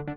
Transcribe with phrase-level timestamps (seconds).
[0.00, 0.16] Hello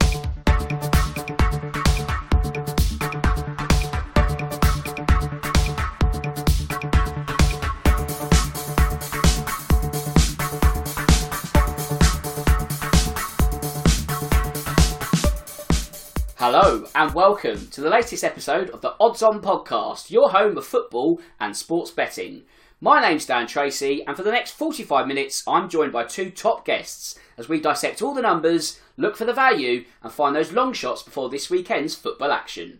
[16.95, 21.19] and welcome to the latest episode of the Odds On podcast, your home of football
[21.41, 22.43] and sports betting.
[22.79, 26.65] My name's Dan Tracey, and for the next 45 minutes, I'm joined by two top
[26.65, 30.73] guests as we dissect all the numbers, look for the value, and find those long
[30.73, 32.79] shots before this weekend's football action.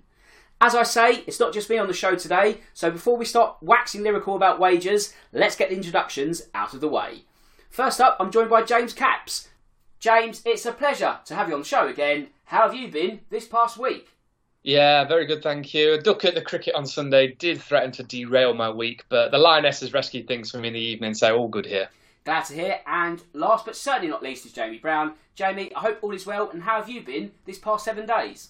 [0.62, 3.58] As I say, it's not just me on the show today, so before we start
[3.62, 7.26] waxing lyrical about wagers, let's get the introductions out of the way.
[7.70, 9.50] First up, I'm joined by James Capps.
[10.00, 12.28] James, it's a pleasure to have you on the show again.
[12.46, 14.10] How have you been this past week?
[14.62, 15.94] Yeah, very good, thank you.
[15.94, 19.38] A duck at the cricket on Sunday did threaten to derail my week, but the
[19.38, 21.90] Lionesses rescued things for me in the evening, so all good here.
[22.26, 22.80] Glad to hear.
[22.88, 25.14] And last but certainly not least is Jamie Brown.
[25.36, 26.50] Jamie, I hope all is well.
[26.50, 28.50] And how have you been this past seven days?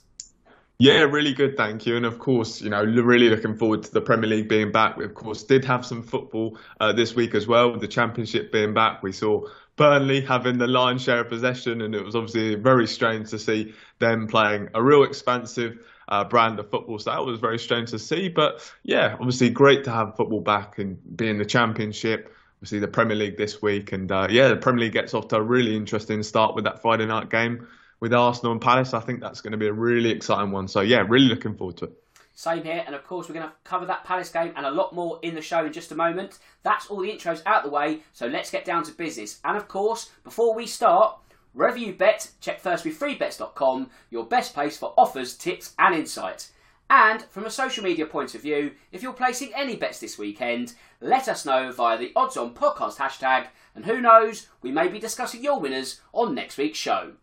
[0.79, 1.95] Yeah, really good, thank you.
[1.95, 4.97] And of course, you know, really looking forward to the Premier League being back.
[4.97, 8.51] We, of course, did have some football uh, this week as well, with the Championship
[8.51, 9.01] being back.
[9.01, 13.29] We saw Burnley having the lion's share of possession, and it was obviously very strange
[13.29, 15.77] to see them playing a real expansive
[16.09, 16.99] uh, brand of football.
[16.99, 18.27] So that was very strange to see.
[18.27, 22.33] But yeah, obviously great to have football back and be in the Championship.
[22.63, 25.35] Obviously the Premier League this week, and uh, yeah, the Premier League gets off to
[25.35, 27.67] a really interesting start with that Friday night game
[27.99, 28.93] with Arsenal and Palace.
[28.93, 30.69] I think that's going to be a really exciting one.
[30.69, 32.03] So yeah, really looking forward to it.
[32.35, 34.95] Same here, and of course, we're going to cover that Palace game and a lot
[34.95, 36.39] more in the show in just a moment.
[36.63, 39.41] That's all the intros out the way, so let's get down to business.
[39.43, 41.17] And of course, before we start,
[41.53, 46.51] Wherever you bet, check first with freebets.com, your best place for offers, tips, and insights.
[46.89, 50.73] And from a social media point of view, if you're placing any bets this weekend,
[51.01, 54.99] let us know via the Odds On Podcast hashtag, and who knows, we may be
[54.99, 57.13] discussing your winners on next week's show.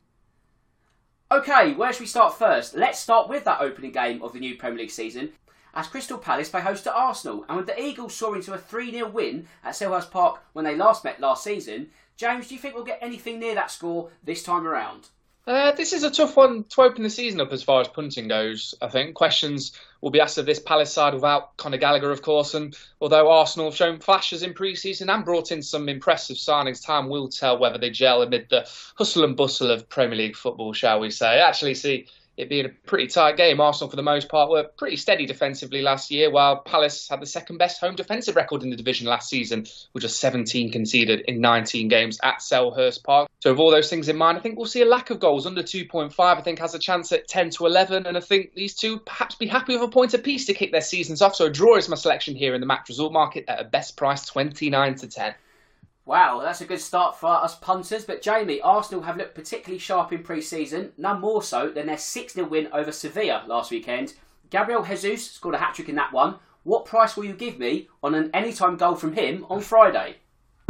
[1.31, 2.75] Okay, where should we start first?
[2.75, 5.33] Let's start with that opening game of the new Premier League season
[5.75, 7.45] as Crystal Palace play host to Arsenal.
[7.49, 10.75] And with the Eagles soaring to a 3 0 win at Selhurst Park when they
[10.75, 14.43] last met last season, James, do you think we'll get anything near that score this
[14.43, 15.09] time around?
[15.47, 18.29] Uh, this is a tough one to open the season up as far as punting
[18.29, 18.75] goes.
[18.83, 22.55] I think questions will be asked of this Palace side without Conor Gallagher, of course.
[22.55, 27.09] And although Arsenal have shown flashes in pre-season and brought in some impressive signings, time
[27.09, 31.01] will tell whether they gel amid the hustle and bustle of Premier League football, shall
[31.01, 31.41] we say?
[31.41, 32.07] Actually, see
[32.41, 33.61] it being a pretty tight game.
[33.61, 37.27] Arsenal, for the most part, were pretty steady defensively last year, while Palace had the
[37.27, 41.41] second best home defensive record in the division last season, with just 17 conceded in
[41.41, 43.29] 19 games at Selhurst Park.
[43.41, 45.47] So, with all those things in mind, I think we'll see a lack of goals
[45.47, 46.13] under 2.5.
[46.19, 49.35] I think has a chance at 10 to 11, and I think these two perhaps
[49.35, 51.35] be happy with a point apiece to kick their seasons off.
[51.35, 53.97] So, a draw is my selection here in the match result market at a best
[53.97, 55.35] price 29 to 10.
[56.07, 58.05] Wow, that's a good start for us punters.
[58.05, 62.33] But Jamie, Arsenal have looked particularly sharp in pre-season, none more so than their 6
[62.33, 64.15] 0 win over Sevilla last weekend.
[64.49, 66.37] Gabriel Jesus scored a hat trick in that one.
[66.65, 70.17] What price will you give me on an anytime goal from him on Friday?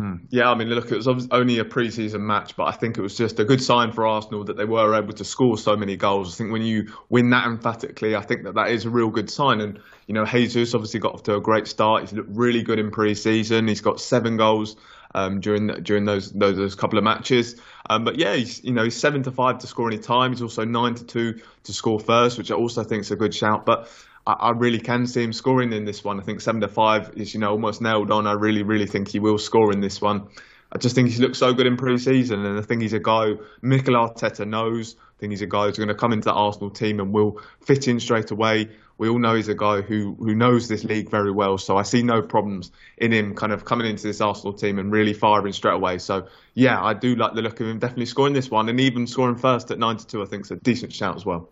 [0.00, 0.14] Hmm.
[0.30, 3.14] Yeah, I mean, look, it was only a pre-season match, but I think it was
[3.18, 6.34] just a good sign for Arsenal that they were able to score so many goals.
[6.34, 9.28] I think when you win that emphatically, I think that that is a real good
[9.28, 9.60] sign.
[9.60, 12.00] And you know, Jesus obviously got off to a great start.
[12.00, 13.68] He's looked really good in pre-season.
[13.68, 14.76] He's got seven goals
[15.14, 17.60] um, during during those, those, those couple of matches.
[17.90, 20.30] Um, but yeah, he's you know he's seven to five to score any time.
[20.32, 23.34] He's also nine to two to score first, which I also think is a good
[23.34, 23.66] shout.
[23.66, 23.90] But
[24.30, 26.20] I, I, really can see him scoring in this one.
[26.20, 28.26] I think seven to five is you know almost nailed on.
[28.26, 30.28] I really really think he will score in this one.
[30.72, 33.32] I just think he's looked so good in pre-season, and I think he's a guy
[33.62, 34.96] Mikel Arteta knows.
[34.98, 37.41] I think he's a guy who's going to come into the Arsenal team and will
[37.60, 38.68] fit in straight away
[39.00, 41.56] we all know he's a guy who who knows this league very well.
[41.56, 44.92] So I see no problems in him kind of coming into this Arsenal team and
[44.92, 45.97] really firing straight away.
[45.97, 49.06] So yeah, I do like the look of him definitely scoring this one and even
[49.06, 50.22] scoring first at 92.
[50.22, 51.48] I think is a decent shout as well.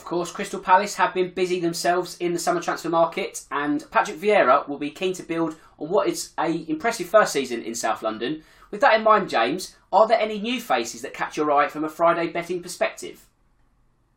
[0.00, 4.18] Of course, Crystal Palace have been busy themselves in the summer transfer market, and Patrick
[4.18, 8.02] Vieira will be keen to build on what is a impressive first season in South
[8.02, 8.42] London.
[8.70, 11.84] With that in mind, James, are there any new faces that catch your eye from
[11.84, 13.26] a Friday betting perspective?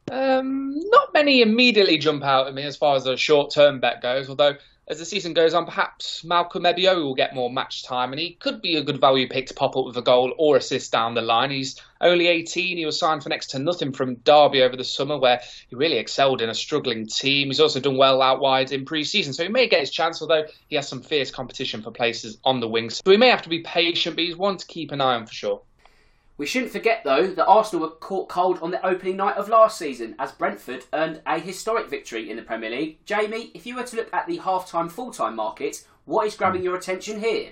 [0.09, 4.29] Um, not many immediately jump out at me as far as a short-term bet goes.
[4.29, 4.55] Although
[4.87, 8.33] as the season goes on, perhaps Malcolm Ebiowei will get more match time, and he
[8.33, 11.13] could be a good value pick to pop up with a goal or assist down
[11.13, 11.51] the line.
[11.51, 12.77] He's only 18.
[12.77, 15.39] He was signed for next to nothing from Derby over the summer, where
[15.69, 17.47] he really excelled in a struggling team.
[17.47, 20.21] He's also done well out wide in pre-season, so he may get his chance.
[20.21, 23.43] Although he has some fierce competition for places on the wings, so we may have
[23.43, 24.17] to be patient.
[24.17, 25.61] But he's one to keep an eye on for sure.
[26.37, 29.77] We shouldn't forget, though, that Arsenal were caught cold on the opening night of last
[29.77, 33.05] season as Brentford earned a historic victory in the Premier League.
[33.05, 36.35] Jamie, if you were to look at the half time, full time market, what is
[36.35, 37.51] grabbing your attention here?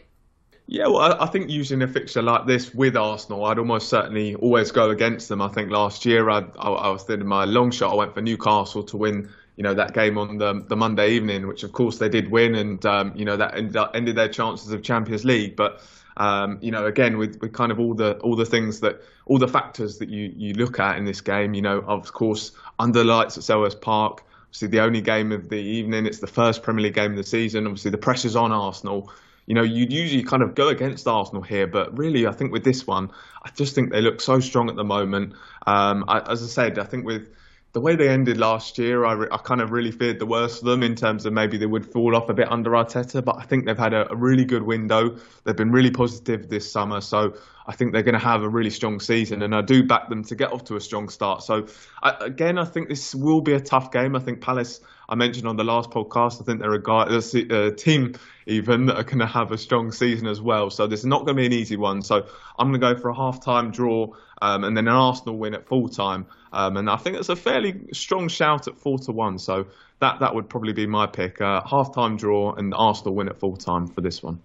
[0.66, 4.72] Yeah, well, I think using a fixture like this with Arsenal, I'd almost certainly always
[4.72, 5.42] go against them.
[5.42, 7.92] I think last year I, I, I was thinking my long shot.
[7.92, 11.46] I went for Newcastle to win, you know, that game on the, the Monday evening,
[11.46, 14.72] which of course they did win, and um, you know that ended, ended their chances
[14.72, 15.56] of Champions League.
[15.56, 15.82] But
[16.18, 19.38] um, you know, again with, with kind of all the all the things that all
[19.38, 23.04] the factors that you you look at in this game, you know, of course under
[23.04, 24.24] lights at Selhurst Park.
[24.44, 26.06] Obviously, the only game of the evening.
[26.06, 27.66] It's the first Premier League game of the season.
[27.68, 29.10] Obviously, the pressure's on Arsenal
[29.46, 32.64] you know, you'd usually kind of go against Arsenal here, but really, I think with
[32.64, 33.12] this one,
[33.44, 35.34] I just think they look so strong at the moment.
[35.66, 37.28] Um, I, as I said, I think with
[37.74, 40.62] the way they ended last year, I, re- I, kind of really feared the worst
[40.62, 43.24] of them in terms of maybe they would fall off a bit under Arteta.
[43.24, 45.18] But I think they've had a, a really good window.
[45.46, 47.36] They've been really positive this summer, so
[47.66, 49.42] I think they're going to have a really strong season.
[49.42, 51.44] And I do back them to get off to a strong start.
[51.44, 51.68] So
[52.04, 54.16] I, again, I think this will be a tough game.
[54.16, 54.82] I think Palace.
[55.08, 58.16] I mentioned on the last podcast, I think they're a, guy, a team
[58.46, 60.70] even that are going to have a strong season as well.
[60.70, 62.02] So this is not going to be an easy one.
[62.02, 62.28] So
[62.58, 65.68] I'm going to go for a half-time draw um, and then an Arsenal win at
[65.68, 66.28] full time.
[66.54, 69.38] Um, and I think it's a fairly strong shout at four to one.
[69.38, 69.68] So
[70.00, 71.42] that that would probably be my pick.
[71.42, 74.42] Uh, half time draw and Arsenal win at full time for this one.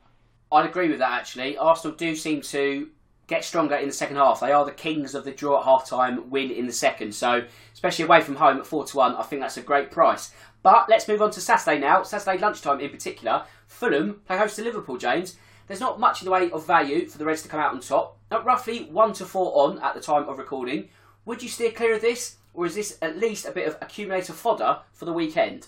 [0.53, 1.59] I'd agree with that actually.
[1.59, 2.89] Arsenal do seem to
[3.27, 4.41] get stronger in the second half.
[4.41, 7.15] They are the kings of the draw at half time, win in the second.
[7.15, 10.33] So especially away from home at four to one, I think that's a great price.
[10.63, 12.03] But let's move on to Saturday now.
[12.03, 13.45] Saturday lunchtime in particular.
[13.67, 15.37] Fulham play host to Liverpool, James.
[15.67, 17.81] There's not much in the way of value for the Reds to come out on
[17.81, 18.19] top.
[18.31, 20.89] At roughly 1 to 4 on at the time of recording,
[21.27, 22.37] would you steer clear of this?
[22.55, 25.67] Or is this at least a bit of accumulator fodder for the weekend?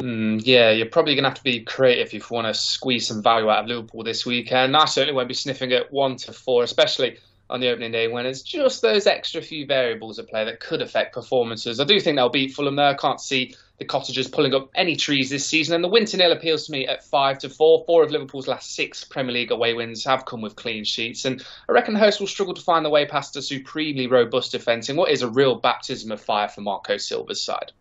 [0.00, 3.06] Mm, yeah, you're probably going to have to be creative if you want to squeeze
[3.06, 4.76] some value out of Liverpool this weekend.
[4.76, 7.18] I certainly won't be sniffing at 1 to 4, especially
[7.48, 10.82] on the opening day when it's just those extra few variables at play that could
[10.82, 11.80] affect performances.
[11.80, 12.88] I do think they'll beat Fulham there.
[12.88, 15.74] I can't see the Cottagers pulling up any trees this season.
[15.74, 17.82] And the win to nil appeals to me at five to four.
[17.84, 21.44] Four of Liverpool's last six Premier League away wins have come with clean sheets, and
[21.68, 24.88] I reckon the hosts will struggle to find the way past a supremely robust defence
[24.88, 27.72] in what is a real baptism of fire for Marco Silva's side.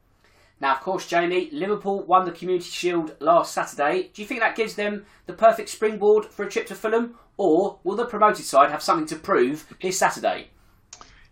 [0.59, 4.09] Now, of course, Jamie, Liverpool won the Community Shield last Saturday.
[4.13, 7.77] Do you think that gives them the perfect springboard for a trip to Fulham, or
[7.83, 10.49] will the promoted side have something to prove this Saturday?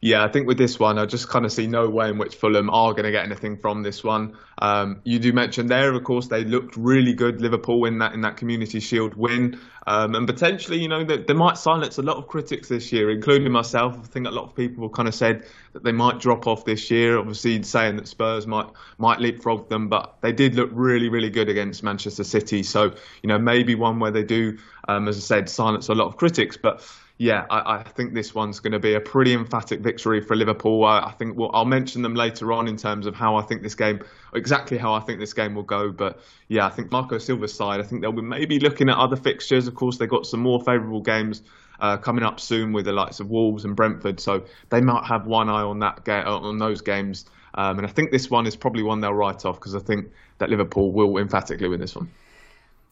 [0.02, 2.36] Yeah, I think with this one, I just kind of see no way in which
[2.36, 4.38] Fulham are going to get anything from this one.
[4.60, 7.42] Um, you do mention there, of course, they looked really good.
[7.42, 11.34] Liverpool in that in that Community Shield win, um, and potentially, you know, they, they,
[11.34, 13.98] might silence a lot of critics this year, including myself.
[13.98, 16.90] I think a lot of people kind of said that they might drop off this
[16.90, 17.18] year.
[17.18, 18.68] Obviously, saying that Spurs might
[19.00, 22.64] might leapfrog them, but they did look really, really good against Manchester City.
[22.64, 26.08] So, you know, maybe one where they do, um, as I said, silence a lot
[26.08, 26.88] of critics, but
[27.22, 30.86] yeah, I, I, think this one's going to be a pretty emphatic victory for Liverpool.
[30.86, 33.62] I, I think we'll, I'll mention them later on in terms of how I think
[33.62, 34.00] this game,
[34.34, 35.92] exactly how I think this game will go.
[35.92, 39.18] But yeah, I think Marco Silva's side, I think they'll be maybe looking at other
[39.18, 39.68] fixtures.
[39.68, 41.44] Of course, they've got some more favourable games
[41.82, 45.28] uh, coming up soon with the likes of Wolves and Brentford, so they might have
[45.28, 47.26] one eye on that ga- on those games.
[47.54, 50.10] Um, and I think this one is probably one they'll write off because I think
[50.38, 52.10] that Liverpool will emphatically win this one.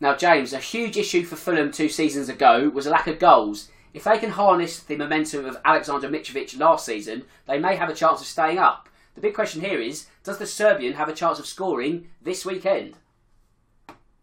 [0.02, 3.70] Now, James, a huge issue for Fulham two seasons ago was a lack of goals.
[3.94, 7.96] If they can harness the momentum of Alexander Mitrovic last season, they may have a
[7.96, 8.90] chance of staying up.
[9.16, 12.96] The big question here is does the Serbian have a chance of scoring this weekend?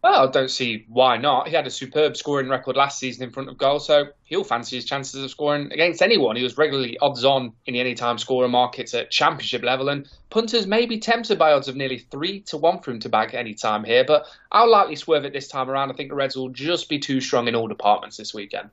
[0.05, 1.47] Well, I don't see why not.
[1.47, 4.75] He had a superb scoring record last season in front of goal, so he'll fancy
[4.75, 6.35] his chances of scoring against anyone.
[6.35, 10.67] He was regularly odds on in the anytime scorer markets at championship level, and punters
[10.67, 13.55] may be tempted by odds of nearly three to one for him to bag any
[13.55, 15.89] time here, but I'll likely swerve it this time around.
[15.89, 18.69] I think the Reds will just be too strong in all departments this weekend.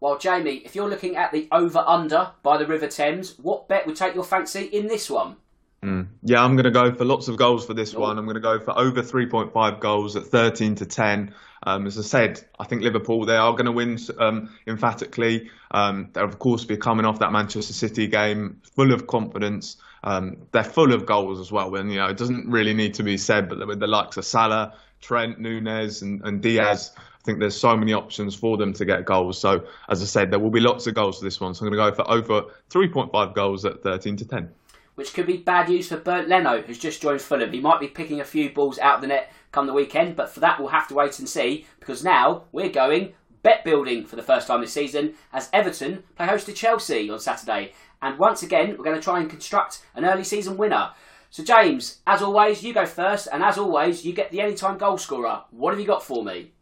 [0.00, 3.86] Well, Jamie, if you're looking at the over under by the River Thames, what bet
[3.86, 5.36] would take your fancy in this one?
[5.82, 6.08] Mm.
[6.22, 8.18] Yeah, I'm going to go for lots of goals for this one.
[8.18, 11.34] I'm going to go for over 3.5 goals at 13 to 10.
[11.62, 15.50] Um, as I said, I think Liverpool they are going to win um, emphatically.
[15.70, 19.76] Um, they'll of course be coming off that Manchester City game full of confidence.
[20.04, 23.02] Um, they're full of goals as well, and you know it doesn't really need to
[23.02, 26.92] be said, but with the likes of Salah, Trent, Nunez, and, and Diaz
[27.26, 29.38] think there's so many options for them to get goals.
[29.38, 31.52] So, as I said, there will be lots of goals for this one.
[31.54, 34.48] So, I'm going to go for over 3.5 goals at 13 to 10.
[34.94, 37.52] Which could be bad news for Bernd Leno, who's just joined Fulham.
[37.52, 40.30] He might be picking a few balls out of the net come the weekend, but
[40.30, 44.16] for that, we'll have to wait and see because now we're going bet building for
[44.16, 47.72] the first time this season as Everton play host to Chelsea on Saturday.
[48.02, 50.90] And once again, we're going to try and construct an early season winner.
[51.30, 54.98] So, James, as always, you go first, and as always, you get the anytime goal
[54.98, 55.42] scorer.
[55.50, 56.52] What have you got for me?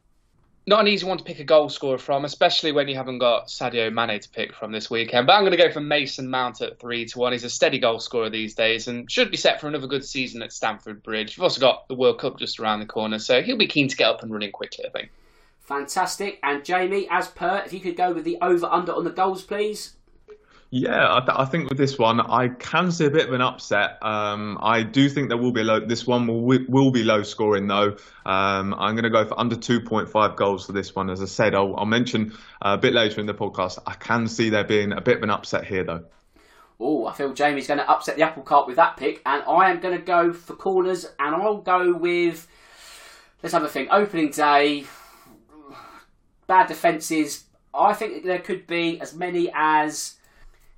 [0.66, 3.48] Not an easy one to pick a goal scorer from, especially when you haven't got
[3.48, 5.26] Sadio Mane to pick from this weekend.
[5.26, 7.32] But I'm going to go for Mason Mount at three to one.
[7.32, 10.42] He's a steady goal scorer these days and should be set for another good season
[10.42, 11.36] at Stamford Bridge.
[11.36, 13.96] You've also got the World Cup just around the corner, so he'll be keen to
[13.96, 14.86] get up and running quickly.
[14.86, 15.10] I think.
[15.60, 16.38] Fantastic.
[16.42, 19.42] And Jamie, as per, if you could go with the over under on the goals,
[19.42, 19.96] please.
[20.70, 23.40] Yeah, I, th- I, think with this one, I can see a bit of an
[23.40, 23.96] upset.
[24.02, 25.78] Um, I do think there will be a low.
[25.78, 27.96] This one will will be low scoring though.
[28.26, 31.10] Um, I'm going to go for under 2.5 goals for this one.
[31.10, 33.78] As I said, I'll, I'll mention a bit later in the podcast.
[33.86, 36.04] I can see there being a bit of an upset here though.
[36.80, 39.70] Oh, I feel Jamie's going to upset the apple cart with that pick, and I
[39.70, 42.48] am going to go for corners, and I'll go with.
[43.42, 43.90] Let's have a think.
[43.92, 44.86] Opening day,
[46.46, 47.44] bad defences.
[47.72, 50.14] I think there could be as many as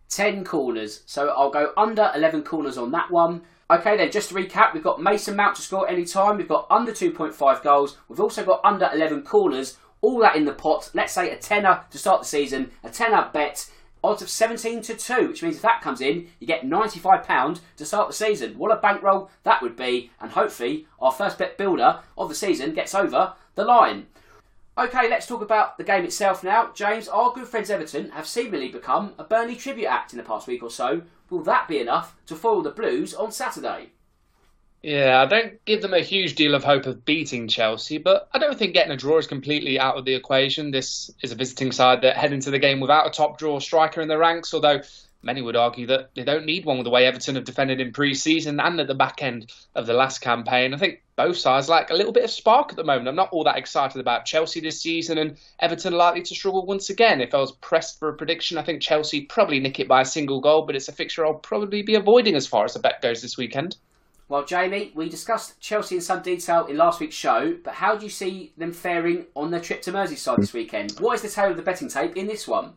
[0.09, 1.03] 10 corners.
[1.07, 3.43] So I'll go under 11 corners on that one.
[3.69, 6.37] Okay, then just to recap, we've got Mason Mount to score any time.
[6.37, 7.97] We've got under 2.5 goals.
[8.09, 9.77] We've also got under 11 corners.
[10.03, 10.91] All that in the pot.
[10.95, 13.69] Let's say a tenner to start the season, a tenner bet.
[14.05, 17.85] Odds of 17 to 2, which means if that comes in, you get £95 to
[17.85, 18.57] start the season.
[18.57, 22.73] What a bankroll that would be, and hopefully our first bet builder of the season
[22.73, 24.07] gets over the line.
[24.79, 26.71] Okay, let's talk about the game itself now.
[26.75, 30.47] James, our good friends Everton have seemingly become a Burnley tribute act in the past
[30.47, 31.01] week or so.
[31.31, 33.93] Will that be enough to foil the Blues on Saturday?
[34.83, 38.39] Yeah, I don't give them a huge deal of hope of beating Chelsea, but I
[38.39, 40.71] don't think getting a draw is completely out of the equation.
[40.71, 44.03] This is a visiting side that head into the game without a top draw striker
[44.03, 44.83] in the ranks, although
[45.27, 47.91] Many would argue that they don't need one with the way Everton have defended in
[47.91, 50.73] pre-season and at the back end of the last campaign.
[50.73, 53.09] I think both sides like a little bit of spark at the moment.
[53.09, 56.65] I'm not all that excited about Chelsea this season, and Everton are likely to struggle
[56.65, 57.21] once again.
[57.21, 60.05] If I was pressed for a prediction, I think Chelsea probably nick it by a
[60.05, 63.03] single goal, but it's a fixture I'll probably be avoiding as far as the bet
[63.03, 63.79] goes this weekend.
[64.29, 68.05] Well, Jamie, we discussed Chelsea in some detail in last week's show, but how do
[68.05, 70.93] you see them faring on their trip to Merseyside this weekend?
[71.01, 72.75] What is the tale of the betting tape in this one?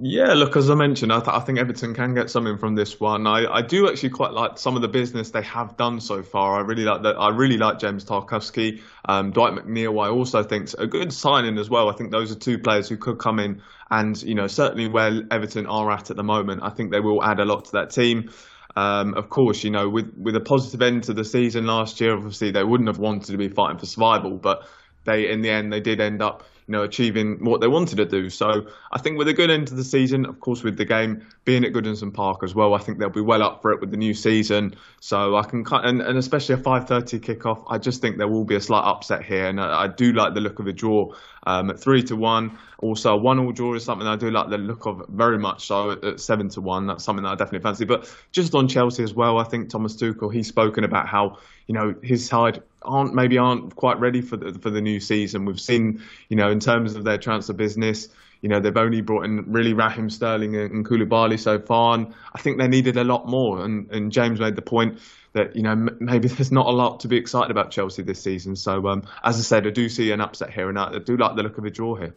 [0.00, 3.00] Yeah, look, as I mentioned, I, th- I, think Everton can get something from this
[3.00, 3.26] one.
[3.26, 6.56] I, I do actually quite like some of the business they have done so far.
[6.56, 7.16] I really like that.
[7.16, 10.02] I really like James Tarkowski, um, Dwight McNeil.
[10.04, 11.88] I also think a good signing as well.
[11.88, 15.22] I think those are two players who could come in and you know certainly where
[15.30, 16.62] Everton are at at the moment.
[16.62, 18.30] I think they will add a lot to that team.
[18.76, 22.14] Um, of course, you know with with a positive end to the season last year,
[22.14, 24.66] obviously they wouldn't have wanted to be fighting for survival, but
[25.04, 28.30] they in the end they did end up know, achieving what they wanted to do.
[28.30, 31.26] So I think with a good end to the season, of course, with the game
[31.44, 33.90] being at Goodison Park as well, I think they'll be well up for it with
[33.90, 34.74] the new season.
[35.00, 38.54] So I can, and, and especially a 5:30 kickoff, I just think there will be
[38.54, 41.12] a slight upset here, and I, I do like the look of a draw
[41.46, 42.58] um, at three to one.
[42.78, 45.66] Also, a one all draw is something I do like the look of very much
[45.66, 46.86] so at, at seven to one.
[46.86, 47.84] That's something that I definitely fancy.
[47.84, 51.74] But just on Chelsea as well, I think Thomas Tuchel he's spoken about how you
[51.74, 55.44] know his side aren't maybe aren't quite ready for the for the new season.
[55.44, 58.08] We've seen you know in terms of their transfer business.
[58.42, 62.38] You know, they've only brought in really Raheem Sterling and Koulibaly so far, and I
[62.38, 63.64] think they needed a lot more.
[63.64, 64.98] And, and James made the point
[65.32, 68.22] that, you know, m- maybe there's not a lot to be excited about Chelsea this
[68.22, 68.56] season.
[68.56, 71.36] So, um, as I said, I do see an upset here, and I do like
[71.36, 72.14] the look of a draw here.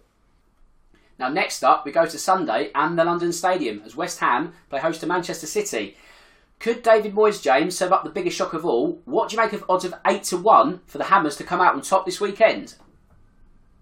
[1.20, 4.80] Now, next up, we go to Sunday and the London Stadium as West Ham play
[4.80, 5.96] host to Manchester City.
[6.60, 9.02] Could David Moyes James serve up the biggest shock of all?
[9.06, 11.62] What do you make of odds of 8 to 1 for the Hammers to come
[11.62, 12.76] out on top this weekend?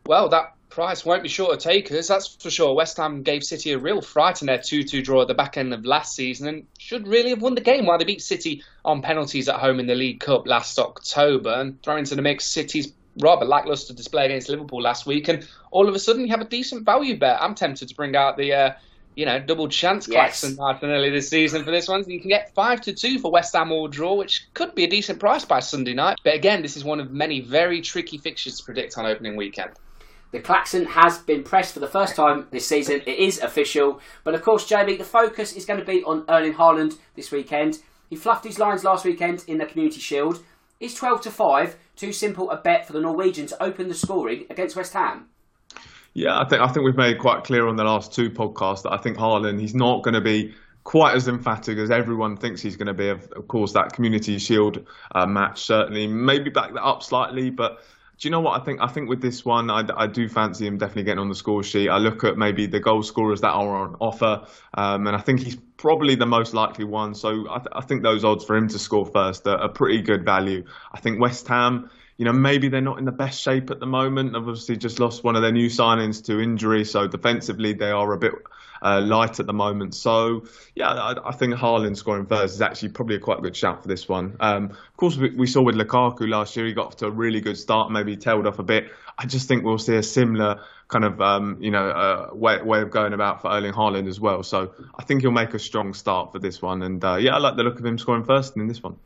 [0.05, 2.73] Well, that price won't be short of takers, that's for sure.
[2.73, 5.57] West Ham gave City a real fright in their 2 2 draw at the back
[5.57, 8.63] end of last season and should really have won the game while they beat City
[8.83, 11.51] on penalties at home in the League Cup last October.
[11.51, 15.87] And throw into the mix City's rather lacklustre display against Liverpool last week, and all
[15.87, 17.41] of a sudden you have a decent value bet.
[17.41, 18.53] I'm tempted to bring out the.
[18.53, 18.73] Uh,
[19.13, 20.39] you know, double chance yes.
[20.39, 22.09] Claxon Martinelli this season for this one.
[22.09, 24.87] You can get five to two for West Ham or draw, which could be a
[24.87, 26.17] decent price by Sunday night.
[26.23, 29.71] But again, this is one of many very tricky fixtures to predict on opening weekend.
[30.31, 33.01] The klaxon has been pressed for the first time this season.
[33.05, 33.99] It is official.
[34.23, 37.79] But of course, Jamie, the focus is going to be on Erling Haaland this weekend.
[38.09, 40.43] He fluffed his lines last weekend in the Community Shield.
[40.79, 44.45] Is 12 to 5 too simple a bet for the Norwegian to open the scoring
[44.49, 45.27] against West Ham?
[46.13, 48.91] Yeah, I think I think we've made quite clear on the last two podcasts that
[48.91, 52.75] I think Haaland he's not going to be quite as emphatic as everyone thinks he's
[52.75, 53.09] going to be.
[53.09, 57.79] Of, course, that Community Shield uh, match certainly maybe back that up slightly, but
[58.21, 58.81] do you know what I think?
[58.81, 61.63] I think with this one, I, I do fancy him definitely getting on the score
[61.63, 61.89] sheet.
[61.89, 65.39] I look at maybe the goal scorers that are on offer, um, and I think
[65.39, 67.15] he's probably the most likely one.
[67.15, 70.03] So I, th- I think those odds for him to score first are, are pretty
[70.03, 70.65] good value.
[70.93, 73.87] I think West Ham you know, maybe they're not in the best shape at the
[73.87, 74.35] moment.
[74.35, 78.17] Obviously, just lost one of their new signings to injury, so defensively they are a
[78.19, 78.33] bit
[78.81, 79.93] uh, light at the moment.
[79.95, 80.45] So,
[80.75, 83.87] yeah, I, I, think Haaland scoring first is actually probably a quite good shout for
[83.87, 84.37] this one.
[84.39, 87.11] Um, of course, we, we, saw with Lukaku last year, he got off to a
[87.11, 88.91] really good start, maybe tailed off a bit.
[89.17, 92.81] I just think we'll see a similar kind of, um, you know, uh, way, way
[92.81, 94.43] of going about for Erling Haaland as well.
[94.43, 96.81] So I think he'll make a strong start for this one.
[96.81, 98.97] And uh, yeah, I like the look of him scoring first in this one.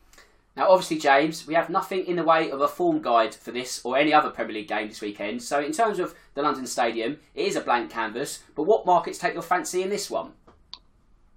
[0.55, 3.81] Now, obviously, James, we have nothing in the way of a form guide for this
[3.83, 5.43] or any other Premier League game this weekend.
[5.43, 8.43] So, in terms of the London Stadium, it is a blank canvas.
[8.55, 10.31] But what markets take your fancy in this one?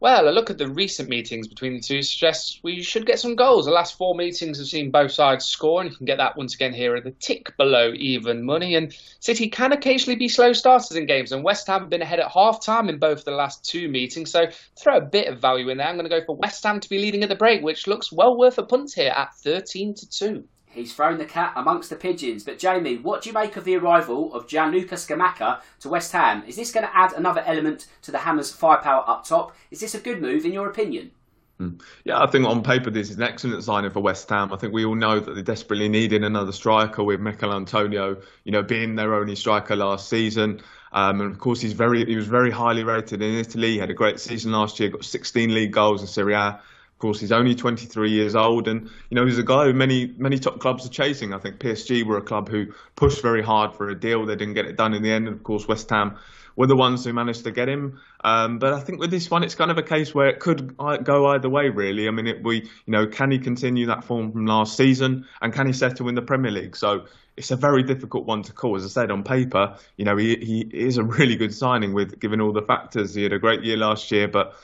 [0.00, 3.34] Well, a look at the recent meetings between the two suggests we should get some
[3.34, 3.64] goals.
[3.64, 6.54] The last four meetings have seen both sides score, and you can get that once
[6.54, 8.76] again here at the tick below even money.
[8.76, 12.20] And City can occasionally be slow starters in games, and West Ham have been ahead
[12.20, 14.30] at half time in both the last two meetings.
[14.30, 15.88] So throw a bit of value in there.
[15.88, 18.12] I'm going to go for West Ham to be leading at the break, which looks
[18.12, 20.44] well worth a punt here at 13 to 2.
[20.70, 22.44] He's thrown the cat amongst the pigeons.
[22.44, 26.44] But Jamie, what do you make of the arrival of Gianluca Scamacca to West Ham?
[26.46, 29.56] Is this going to add another element to the Hammers' firepower up top?
[29.70, 31.10] Is this a good move in your opinion?
[31.58, 31.70] Hmm.
[32.04, 34.52] Yeah, I think on paper this is an excellent signing for West Ham.
[34.52, 38.52] I think we all know that they desperately needed another striker with Michail Antonio, you
[38.52, 40.60] know, being their only striker last season.
[40.92, 43.72] Um, and of course, he's very he was very highly rated in Italy.
[43.72, 46.60] He had a great season last year, got 16 league goals in Serie A.
[46.98, 50.12] Of course, he's only 23 years old, and you know he's a guy who many
[50.16, 51.32] many top clubs are chasing.
[51.32, 54.26] I think PSG were a club who pushed very hard for a deal.
[54.26, 56.18] They didn't get it done in the end, and of course West Ham
[56.56, 58.00] were the ones who managed to get him.
[58.24, 60.76] Um, but I think with this one, it's kind of a case where it could
[60.76, 62.08] go either way, really.
[62.08, 65.52] I mean, it, we you know can he continue that form from last season, and
[65.52, 66.74] can he settle in the Premier League?
[66.74, 67.04] So
[67.36, 68.74] it's a very difficult one to call.
[68.74, 72.18] As I said on paper, you know he he is a really good signing with
[72.18, 73.14] given all the factors.
[73.14, 74.56] He had a great year last year, but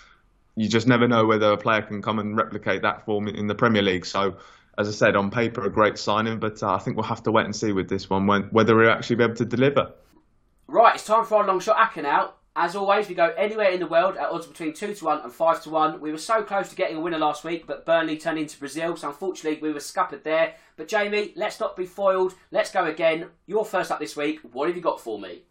[0.56, 3.54] you just never know whether a player can come and replicate that form in the
[3.54, 4.06] Premier League.
[4.06, 4.36] So,
[4.78, 7.32] as I said, on paper, a great signing, but uh, I think we'll have to
[7.32, 9.92] wait and see with this one when, whether he'll actually be able to deliver.
[10.66, 12.34] Right, it's time for our long shot acca now.
[12.56, 15.32] As always, we go anywhere in the world at odds between 2 to 1 and
[15.32, 16.00] 5 to 1.
[16.00, 18.96] We were so close to getting a winner last week, but Burnley turned into Brazil,
[18.96, 20.54] so unfortunately we were scuppered there.
[20.76, 22.34] But Jamie, let's not be foiled.
[22.52, 23.26] Let's go again.
[23.46, 24.38] You're first up this week.
[24.52, 25.42] What have you got for me?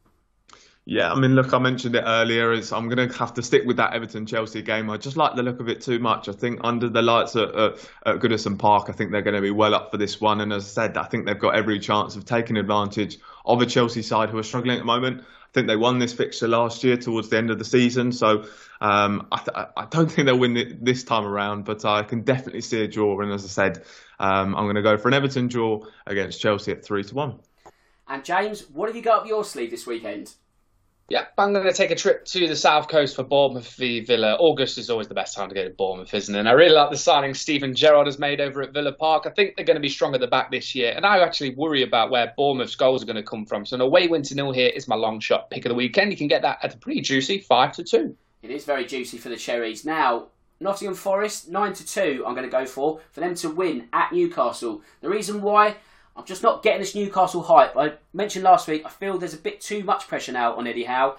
[0.85, 2.51] Yeah, I mean, look, I mentioned it earlier.
[2.51, 4.89] I'm going to have to stick with that Everton Chelsea game.
[4.89, 6.27] I just like the look of it too much.
[6.27, 9.41] I think under the lights at, at, at Goodison Park, I think they're going to
[9.41, 10.41] be well up for this one.
[10.41, 13.65] And as I said, I think they've got every chance of taking advantage of a
[13.65, 15.21] Chelsea side who are struggling at the moment.
[15.21, 18.45] I think they won this fixture last year towards the end of the season, so
[18.81, 21.63] um, I, th- I, don't think they'll win it this time around.
[21.63, 23.21] But I can definitely see a draw.
[23.21, 23.83] And as I said,
[24.19, 27.39] um, I'm going to go for an Everton draw against Chelsea at three to one.
[28.07, 30.33] And James, what have you got up your sleeve this weekend?
[31.09, 34.35] Yeah, I'm going to take a trip to the south coast for Bournemouth v Villa.
[34.39, 36.39] August is always the best time to go to Bournemouth, isn't it?
[36.39, 39.25] And I really like the signing Steven Gerrard has made over at Villa Park.
[39.25, 41.55] I think they're going to be strong at the back this year, and I actually
[41.55, 43.66] worry about where Bournemouth's goals are going to come from.
[43.66, 46.11] So an away win to nil here is my long shot pick of the weekend.
[46.11, 48.16] You can get that at a pretty juicy five to two.
[48.42, 49.83] It is very juicy for the Cherries.
[49.83, 50.27] Now,
[50.61, 52.24] Nottingham Forest nine to two.
[52.25, 54.81] I'm going to go for for them to win at Newcastle.
[55.01, 55.75] The reason why
[56.15, 57.75] I'm just not getting this Newcastle hype.
[57.75, 60.83] I mentioned last week, I feel there's a bit too much pressure now on Eddie
[60.83, 61.17] Howe.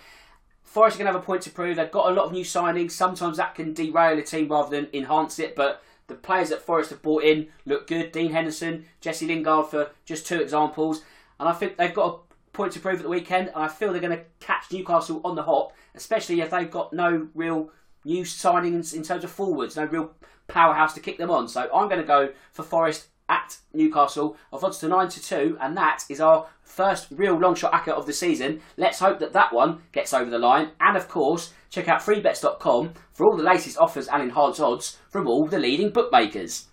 [0.63, 1.77] Forest are going to have a point to prove.
[1.77, 2.93] They've got a lot of new signings.
[2.93, 6.91] Sometimes that can derail a team rather than enhance it, but the players that Forest
[6.91, 8.13] have brought in look good.
[8.13, 11.03] Dean Henderson, Jesse Lingard for just two examples.
[11.41, 13.93] And I think they've got a point to prove at the weekend, and I feel
[13.93, 17.71] they're going to catch Newcastle on the hop, especially if they've got no real
[18.05, 20.13] new signings in terms of forwards, no real
[20.47, 21.49] powerhouse to kick them on.
[21.49, 25.59] So I'm going to go for Forest at Newcastle of odds to 9 to 2,
[25.61, 28.61] and that is our first real long shot acca of the season.
[28.77, 30.71] Let's hope that that one gets over the line.
[30.81, 35.27] And of course, check out freebets.com for all the latest offers and enhanced odds from
[35.27, 36.67] all the leading bookmakers.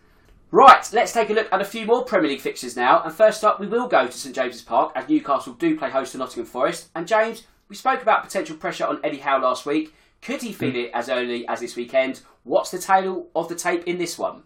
[0.53, 3.01] Right, let's take a look at a few more Premier League fixtures now.
[3.03, 6.11] And first up, we will go to St James's Park as Newcastle do play host
[6.11, 6.89] to Nottingham Forest.
[6.93, 9.93] And James, we spoke about potential pressure on Eddie Howe last week.
[10.21, 10.77] Could he feel hmm.
[10.77, 12.21] it as early as this weekend?
[12.43, 14.43] What's the tale of the tape in this one?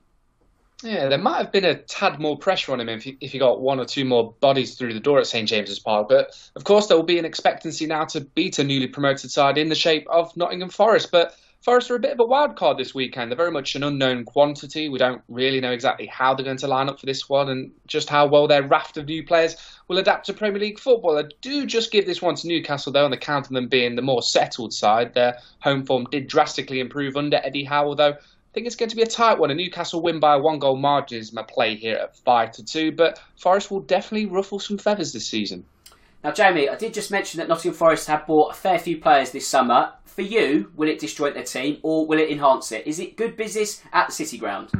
[0.85, 3.39] Yeah, there might have been a tad more pressure on him if he, if he
[3.39, 6.07] got one or two more bodies through the door at St James's Park.
[6.09, 9.57] But of course, there will be an expectancy now to beat a newly promoted side
[9.57, 11.11] in the shape of Nottingham Forest.
[11.11, 13.31] But Forest are a bit of a wild card this weekend.
[13.31, 14.87] They're very much an unknown quantity.
[14.87, 17.71] We don't really know exactly how they're going to line up for this one and
[17.87, 19.55] just how well their raft of new players
[19.87, 21.17] will adapt to Premier League football.
[21.17, 24.03] I do just give this one to Newcastle, though, on account of them being the
[24.03, 25.15] more settled side.
[25.15, 28.17] Their home form did drastically improve under Eddie Howe, though
[28.55, 29.51] think it's going to be a tight one.
[29.51, 32.63] A Newcastle win by a one goal margin is my play here at 5 to
[32.63, 35.65] 2, but Forest will definitely ruffle some feathers this season.
[36.23, 39.31] Now, Jamie, I did just mention that Nottingham Forest have bought a fair few players
[39.31, 39.91] this summer.
[40.05, 42.87] For you, will it disjoint their team or will it enhance it?
[42.87, 44.71] Is it good business at the City Ground?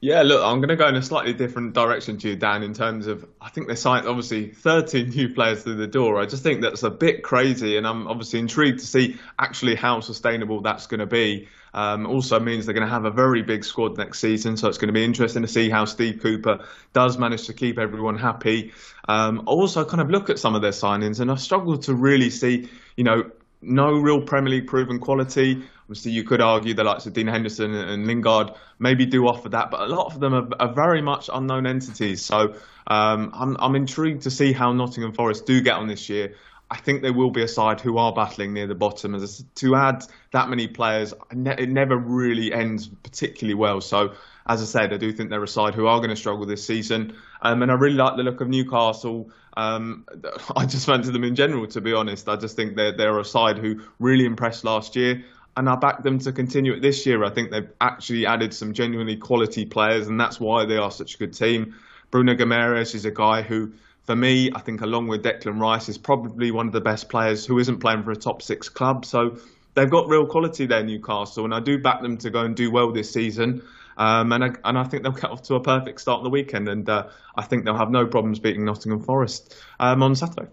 [0.00, 2.74] Yeah, look, I'm going to go in a slightly different direction to you, Dan, in
[2.74, 6.20] terms of I think they signed obviously 13 new players through the door.
[6.20, 10.00] I just think that's a bit crazy, and I'm obviously intrigued to see actually how
[10.00, 11.48] sustainable that's going to be.
[11.74, 14.78] Um, also means they're going to have a very big squad next season, so it's
[14.78, 18.72] going to be interesting to see how Steve Cooper does manage to keep everyone happy.
[19.08, 22.30] Um, also, kind of look at some of their signings, and I've struggled to really
[22.30, 23.30] see, you know,
[23.62, 25.62] no real Premier League proven quality.
[25.84, 29.70] Obviously, you could argue the likes of Dean Henderson and Lingard maybe do offer that,
[29.70, 32.24] but a lot of them are, are very much unknown entities.
[32.24, 32.54] So
[32.86, 36.34] um, I'm, I'm intrigued to see how Nottingham Forest do get on this year.
[36.72, 39.14] I think there will be a side who are battling near the bottom.
[39.14, 43.82] As to add that many players, it never really ends particularly well.
[43.82, 44.14] So,
[44.46, 46.66] as I said, I do think they're a side who are going to struggle this
[46.66, 47.14] season.
[47.42, 49.30] Um, and I really like the look of Newcastle.
[49.54, 50.06] Um,
[50.56, 52.26] I just fancy them in general, to be honest.
[52.26, 55.24] I just think they're, they're a side who really impressed last year.
[55.54, 57.22] And I back them to continue it this year.
[57.22, 61.16] I think they've actually added some genuinely quality players, and that's why they are such
[61.16, 61.74] a good team.
[62.10, 63.72] Bruno Guimaraes is a guy who
[64.04, 67.46] for me, I think along with Declan Rice is probably one of the best players
[67.46, 69.04] who isn't playing for a top six club.
[69.04, 69.38] So
[69.74, 72.70] they've got real quality there, Newcastle, and I do back them to go and do
[72.70, 73.62] well this season.
[73.96, 76.30] Um, and I, and I think they'll get off to a perfect start on the
[76.30, 80.48] weekend, and uh, I think they'll have no problems beating Nottingham Forest um, on Saturday.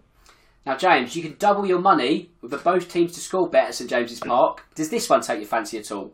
[0.65, 3.89] Now, James, you can double your money with both teams to score bet at St
[3.89, 4.65] James's Park.
[4.75, 6.13] Does this one take your fancy at all?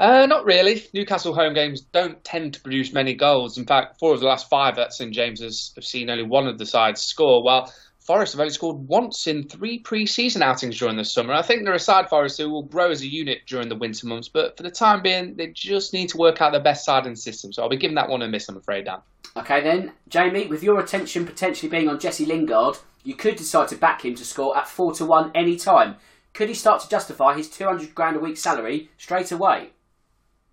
[0.00, 0.82] Uh, not really.
[0.94, 3.58] Newcastle home games don't tend to produce many goals.
[3.58, 6.56] In fact, four of the last five at St James's have seen only one of
[6.56, 11.04] the sides score, while Forest have only scored once in three pre-season outings during the
[11.04, 11.34] summer.
[11.34, 14.06] I think they're a side Forest who will grow as a unit during the winter
[14.06, 17.04] months, but for the time being, they just need to work out their best side
[17.04, 17.52] and system.
[17.52, 19.00] So I'll be giving that one a miss, I'm afraid, Dan.
[19.36, 23.76] Okay then, Jamie, with your attention potentially being on Jesse Lingard, you could decide to
[23.76, 25.96] back him to score at four to one any time.
[26.32, 29.72] Could he start to justify his 200 grand a week salary straight away?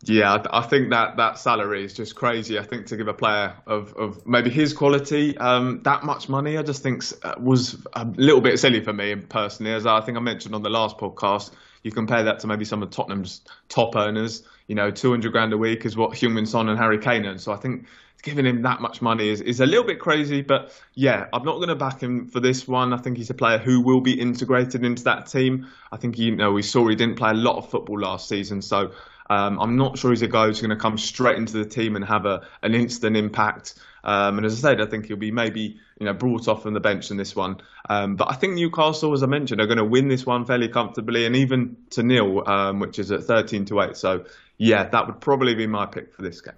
[0.04, 2.60] Yeah, I think that that salary is just crazy.
[2.60, 6.56] I think to give a player of, of maybe his quality um, that much money,
[6.58, 9.74] I just think uh, was a little bit silly for me personally.
[9.74, 12.84] As I think I mentioned on the last podcast, you compare that to maybe some
[12.84, 14.44] of Tottenham's top earners.
[14.68, 17.40] You know, 200 grand a week is what Heung-min and Harry Kane earn.
[17.40, 17.88] So I think
[18.24, 20.42] giving him that much money is, is a little bit crazy.
[20.42, 22.94] But yeah, I'm not going to back him for this one.
[22.94, 25.68] I think he's a player who will be integrated into that team.
[25.92, 28.62] I think you know we saw he didn't play a lot of football last season,
[28.62, 28.92] so
[29.30, 31.96] um, I'm not sure he's a guy who's going to come straight into the team
[31.96, 33.76] and have a, an instant impact.
[34.04, 36.74] Um, and as I said, I think he'll be maybe you know brought off from
[36.74, 37.58] the bench in this one.
[37.90, 40.70] Um, but I think Newcastle, as I mentioned, are going to win this one fairly
[40.70, 43.98] comfortably and even to nil, um, which is at 13 to 8.
[43.98, 44.26] So
[44.58, 46.56] yeah, that would probably be my pick for this game.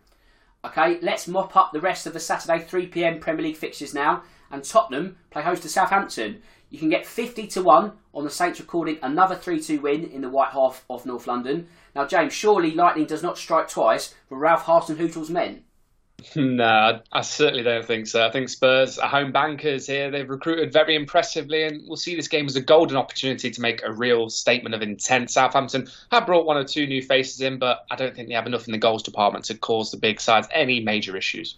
[0.63, 4.23] Okay, let's mop up the rest of the Saturday 3 pm Premier League fixtures now.
[4.51, 6.41] And Tottenham play host to Southampton.
[6.69, 10.21] You can get 50 to 1 on the Saints recording another 3 2 win in
[10.21, 11.67] the white half of North London.
[11.95, 15.63] Now, James, surely lightning does not strike twice for Ralph Hasenhüttl's men.
[16.36, 18.25] No, I certainly don't think so.
[18.25, 20.12] I think Spurs are home bankers here.
[20.12, 23.82] They've recruited very impressively, and we'll see this game as a golden opportunity to make
[23.84, 25.32] a real statement of intent.
[25.32, 28.47] Southampton have brought one or two new faces in, but I don't think they have
[28.47, 31.58] enough in the goals department to cause the big sides any major issues.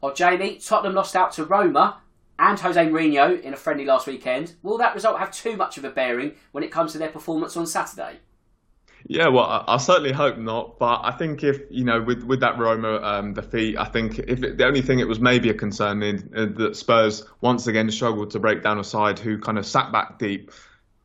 [0.00, 2.00] Well, Jamie, Tottenham lost out to Roma
[2.38, 4.54] and Jose Mourinho in a friendly last weekend.
[4.62, 7.56] Will that result have too much of a bearing when it comes to their performance
[7.56, 8.18] on Saturday?
[9.08, 10.78] Yeah, well, I, I, certainly hope not.
[10.78, 14.42] But I think if you know, with with that Roma um, defeat, I think if
[14.42, 17.90] it, the only thing it was maybe a concern in uh, that Spurs once again
[17.90, 20.50] struggled to break down a side who kind of sat back deep.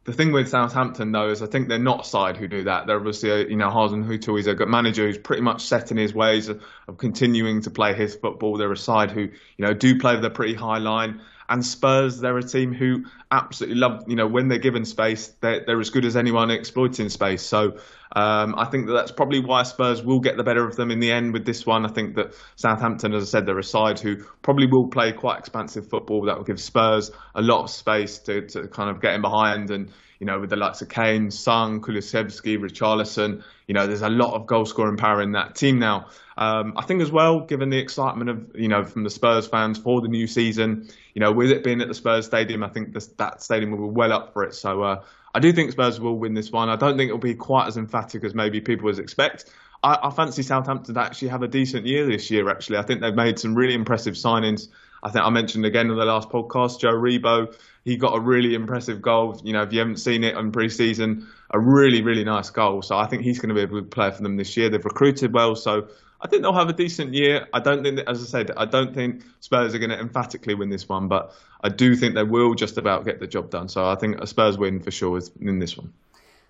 [0.03, 2.87] The thing with Southampton though is I think they're not a side who do that.
[2.87, 5.97] They're obviously a, you know Hasenhüttl is a good manager who's pretty much set in
[5.97, 8.57] his ways of, of continuing to play his football.
[8.57, 9.31] They're a side who you
[9.65, 11.21] know do play with a pretty high line.
[11.51, 15.65] And Spurs, they're a team who absolutely love, you know, when they're given space, they're,
[15.65, 17.43] they're as good as anyone exploiting space.
[17.43, 17.77] So
[18.15, 21.01] um, I think that that's probably why Spurs will get the better of them in
[21.01, 21.85] the end with this one.
[21.85, 25.39] I think that Southampton, as I said, they're a side who probably will play quite
[25.39, 29.13] expansive football that will give Spurs a lot of space to, to kind of get
[29.13, 33.87] in behind and, you know, with the likes of Kane, Son, Kulusevski, Richarlison, you know,
[33.87, 36.07] there's a lot of goal scoring power in that team now.
[36.41, 39.77] Um, I think as well, given the excitement of you know from the Spurs fans
[39.77, 42.93] for the new season, you know, with it being at the Spurs Stadium, I think
[42.93, 44.55] this, that stadium will be well up for it.
[44.55, 45.03] So uh,
[45.35, 46.67] I do think Spurs will win this one.
[46.67, 49.51] I don't think it'll be quite as emphatic as maybe people would expect.
[49.83, 52.49] I, I fancy Southampton to actually have a decent year this year.
[52.49, 54.67] Actually, I think they've made some really impressive signings.
[55.03, 57.55] I think I mentioned again in the last podcast, Joe Aribo.
[57.85, 59.39] he got a really impressive goal.
[59.43, 62.81] You know, if you haven't seen it in pre-season, a really, really nice goal.
[62.81, 64.69] So I think he's going to be a good player for them this year.
[64.69, 65.87] They've recruited well, so
[66.21, 67.47] I think they'll have a decent year.
[67.51, 70.53] I don't think, that, as I said, I don't think Spurs are going to emphatically
[70.53, 73.67] win this one, but I do think they will just about get the job done.
[73.67, 75.91] So I think a Spurs win for sure is in this one.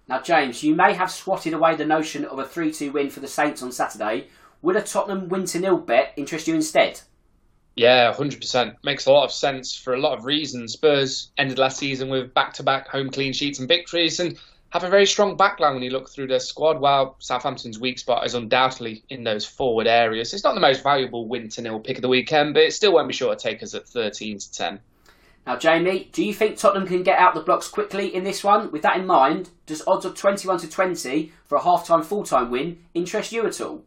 [0.10, 3.22] Now, James, you may have swatted away the notion of a 3 2 win for
[3.22, 4.28] the Saints on Saturday.
[4.62, 7.00] Would a Tottenham win to nil bet interest you instead?
[7.76, 8.76] Yeah, 100%.
[8.84, 10.74] Makes a lot of sense for a lot of reasons.
[10.74, 14.38] Spurs ended last season with back to back home clean sheets and victories, and
[14.72, 18.26] have a very strong backline when you look through their squad, while Southampton's weak spot
[18.26, 20.34] is undoubtedly in those forward areas.
[20.34, 22.94] It's not the most valuable win to nil pick of the weekend, but it still
[22.94, 24.80] won't be sure to take us at 13 to 10.
[25.46, 28.72] Now, Jamie, do you think Tottenham can get out the blocks quickly in this one?
[28.72, 32.24] With that in mind, does odds of 21 to 20 for a half time, full
[32.24, 33.84] time win interest you at all?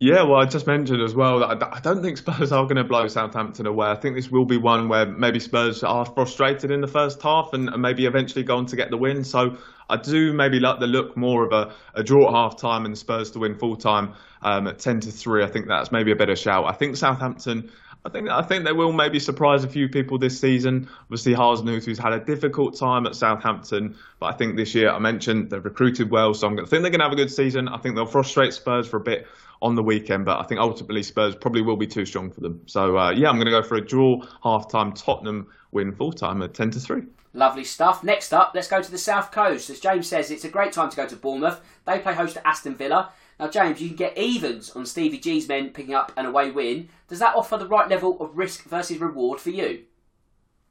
[0.00, 2.84] Yeah, well, I just mentioned as well that I don't think Spurs are going to
[2.84, 3.88] blow Southampton away.
[3.88, 7.52] I think this will be one where maybe Spurs are frustrated in the first half
[7.52, 9.24] and, and maybe eventually go on to get the win.
[9.24, 9.56] So
[9.88, 12.98] I do maybe like the look more of a, a draw at half time and
[12.98, 15.44] Spurs to win full time um, at 10 to 3.
[15.44, 16.66] I think that's maybe a better shout.
[16.66, 17.70] I think Southampton.
[18.06, 20.90] I think I think they will maybe surprise a few people this season.
[21.04, 24.98] Obviously, Hasenhüttl, who's had a difficult time at Southampton, but I think this year I
[24.98, 27.32] mentioned they've recruited well, so I'm going to think they're going to have a good
[27.32, 27.66] season.
[27.66, 29.26] I think they'll frustrate Spurs for a bit
[29.62, 32.60] on the weekend, but I think ultimately Spurs probably will be too strong for them.
[32.66, 34.92] So uh, yeah, I'm going to go for a draw half time.
[34.92, 37.02] Tottenham win full time at 10 to 3.
[37.32, 38.04] Lovely stuff.
[38.04, 39.70] Next up, let's go to the South Coast.
[39.70, 41.60] As James says, it's a great time to go to Bournemouth.
[41.86, 43.12] They play host to Aston Villa.
[43.38, 46.88] Now, James, you can get evens on Stevie G's men picking up an away win.
[47.08, 49.84] Does that offer the right level of risk versus reward for you?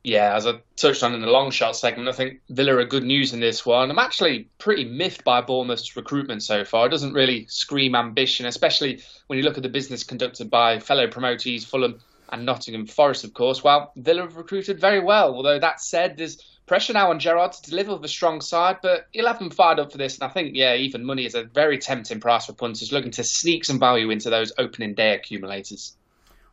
[0.04, 3.06] Yeah, as I touched on in the long shot segment, I think Villa are good
[3.06, 3.90] news in this one.
[3.90, 6.88] I'm actually pretty miffed by Bournemouth's recruitment so far.
[6.88, 11.08] It doesn't really scream ambition, especially when you look at the business conducted by fellow
[11.08, 13.64] promotees Fulham and Nottingham Forest, of course.
[13.64, 17.70] Well, Villa have recruited very well, although that said, there's pressure now on Gerrard to
[17.70, 20.16] deliver with a strong side, but he'll have them fired up for this.
[20.16, 23.24] And I think, yeah, even money is a very tempting price for punters looking to
[23.24, 25.96] sneak some value into those opening day accumulators.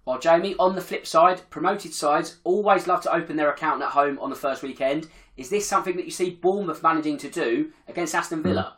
[0.04, 3.90] While Jamie, on the flip side, promoted sides always love to open their account at
[3.90, 5.06] home on the first weekend.
[5.37, 8.76] Is this something that you see Bournemouth managing to do against Aston Villa?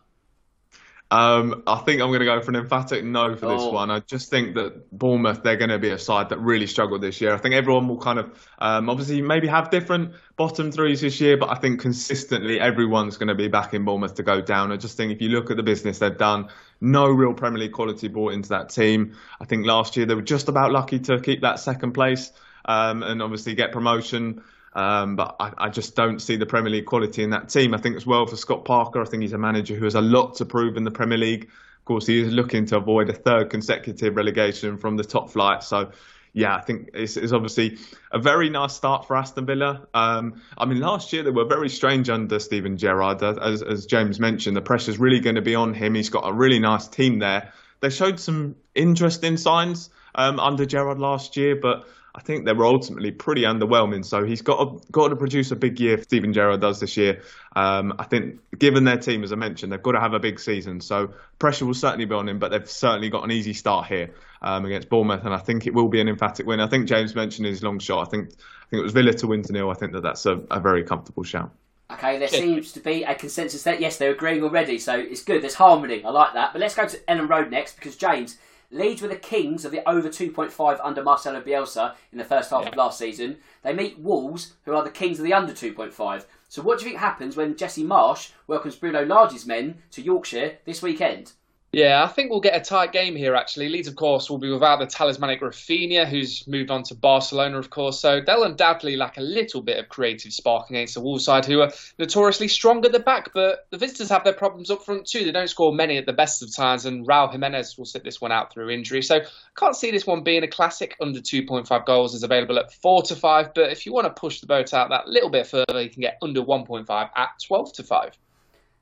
[1.13, 3.71] Um, I think I'm going to go for an emphatic no for this oh.
[3.71, 3.91] one.
[3.91, 7.21] I just think that Bournemouth, they're going to be a side that really struggled this
[7.21, 7.35] year.
[7.35, 11.37] I think everyone will kind of, um, obviously, maybe have different bottom threes this year,
[11.37, 14.73] but I think consistently everyone's going to be back in Bournemouth to go down.
[14.73, 16.49] I just think if you look at the business they've done,
[16.81, 19.15] no real Premier League quality brought into that team.
[19.39, 22.33] I think last year they were just about lucky to keep that second place
[22.65, 24.43] um, and obviously get promotion.
[24.75, 27.75] Um, but I, I, just don't see the Premier League quality in that team.
[27.75, 29.03] I think as well for Scott Parker.
[29.03, 31.45] I think he's a manager who has a lot to prove in the Premier League.
[31.45, 35.63] Of course, he is looking to avoid a third consecutive relegation from the top flight.
[35.63, 35.91] So,
[36.33, 37.77] yeah, I think it's, it's obviously
[38.11, 39.87] a very nice start for Aston Villa.
[39.93, 43.23] Um, I mean, last year they were very strange under Steven Gerrard.
[43.23, 45.95] As, as James mentioned, the pressure's really going to be on him.
[45.95, 47.53] He's got a really nice team there.
[47.81, 52.67] They showed some interesting signs um, under Gerrard last year, but I think they were
[52.67, 54.05] ultimately pretty underwhelming.
[54.05, 56.03] So he's got to, got to produce a big year.
[56.03, 57.23] Steven Gerrard does this year.
[57.57, 60.39] Um, I think, given their team, as I mentioned, they've got to have a big
[60.39, 60.81] season.
[60.81, 64.15] So pressure will certainly be on him, but they've certainly got an easy start here
[64.43, 66.61] um, against Bournemouth, and I think it will be an emphatic win.
[66.61, 68.07] I think James mentioned his long shot.
[68.07, 69.71] I think I think it was Villa to win to nil.
[69.71, 71.51] I think that that's a, a very comfortable shout.
[71.91, 75.43] Okay, there seems to be a consensus that yes, they're agreeing already, so it's good.
[75.43, 76.03] There's harmony.
[76.05, 76.53] I like that.
[76.53, 78.39] But let's go to Elland Road next because James
[78.73, 82.63] Leeds were the kings of the over 2.5 under Marcelo Bielsa in the first half
[82.63, 82.71] yeah.
[82.71, 83.37] of last season.
[83.63, 86.25] They meet Wolves, who are the kings of the under 2.5.
[86.49, 90.59] So, what do you think happens when Jesse Marsch welcomes Bruno Lage's men to Yorkshire
[90.65, 91.33] this weekend?
[91.75, 93.71] Yeah, I think we'll get a tight game here, actually.
[93.71, 97.71] Leeds, of course, will be without the talismanic Raphinha, who's moved on to Barcelona, of
[97.71, 97.99] course.
[97.99, 101.63] So they'll undoubtedly lack a little bit of creative spark against the Wolves side, who
[101.63, 103.31] are notoriously strong at the back.
[103.33, 105.25] But the visitors have their problems up front, too.
[105.25, 108.21] They don't score many at the best of times, and Raul Jimenez will sit this
[108.21, 109.01] one out through injury.
[109.01, 109.25] So I
[109.57, 110.95] can't see this one being a classic.
[111.01, 113.55] Under 2.5 goals is available at 4 to 5.
[113.55, 116.03] But if you want to push the boat out that little bit further, you can
[116.03, 118.19] get under 1.5 at 12 to 5.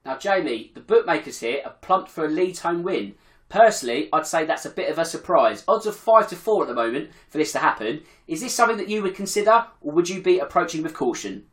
[0.05, 3.15] Now, Jamie, the bookmakers here are plumped for a Leeds home win.
[3.51, 5.63] Personally, I'd say that's a bit of a surprise.
[5.69, 8.03] Odds of 5 to 4 at the moment for this to happen.
[8.27, 11.45] Is this something that you would consider, or would you be approaching with caution?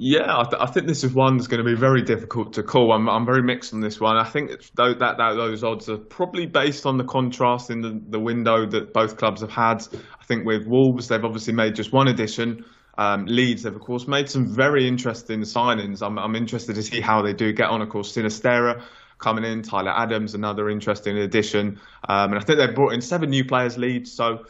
[0.00, 2.62] Yeah, I, th- I, think this is one that's going to be very difficult to
[2.62, 2.92] call.
[2.92, 4.16] I'm, I'm very mixed on this one.
[4.16, 8.00] I think that, that, that those odds are probably based on the contrast in the,
[8.08, 9.82] the window that both clubs have had.
[10.20, 12.64] I think with Wolves, they've obviously made just one addition.
[12.98, 16.04] Um, Leeds have, of course, made some very interesting signings.
[16.04, 17.80] I'm, I'm interested to see how they do get on.
[17.80, 18.82] Of course, Sinisterra
[19.18, 19.62] coming in.
[19.62, 21.80] Tyler Adams, another interesting addition.
[22.08, 24.12] Um, and I think they've brought in seven new players Leeds.
[24.12, 24.46] So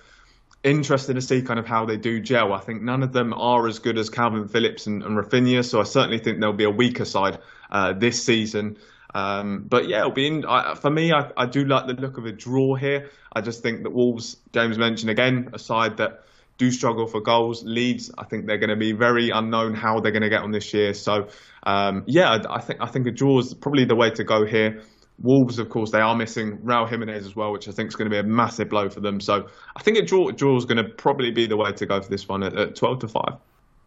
[0.65, 2.53] interesting to see kind of how they do gel.
[2.55, 5.63] I think none of them are as good as Kalvin Phillips and, and Raphinha.
[5.65, 7.39] So I certainly think there'll be a weaker side
[7.71, 8.79] uh, this season.
[9.15, 11.13] Um, but yeah, it'll be in, I, for me.
[11.13, 13.11] I, I do like the look of a draw here.
[13.33, 16.25] I just think that Wolves, James mentioned again, a side that
[16.59, 17.65] do struggle for goals.
[17.65, 20.51] Leeds, I think they're going to be very unknown how they're going to get on
[20.51, 20.93] this year.
[20.93, 21.29] So
[21.63, 24.83] um, yeah, I think I think a draw is probably the way to go here.
[25.21, 28.09] Wolves, of course, they are missing Raul Jimenez as well, which I think is going
[28.09, 29.21] to be a massive blow for them.
[29.21, 32.01] So I think a draw, draw is going to probably be the way to go
[32.01, 33.23] for this one at, at 12 to 5.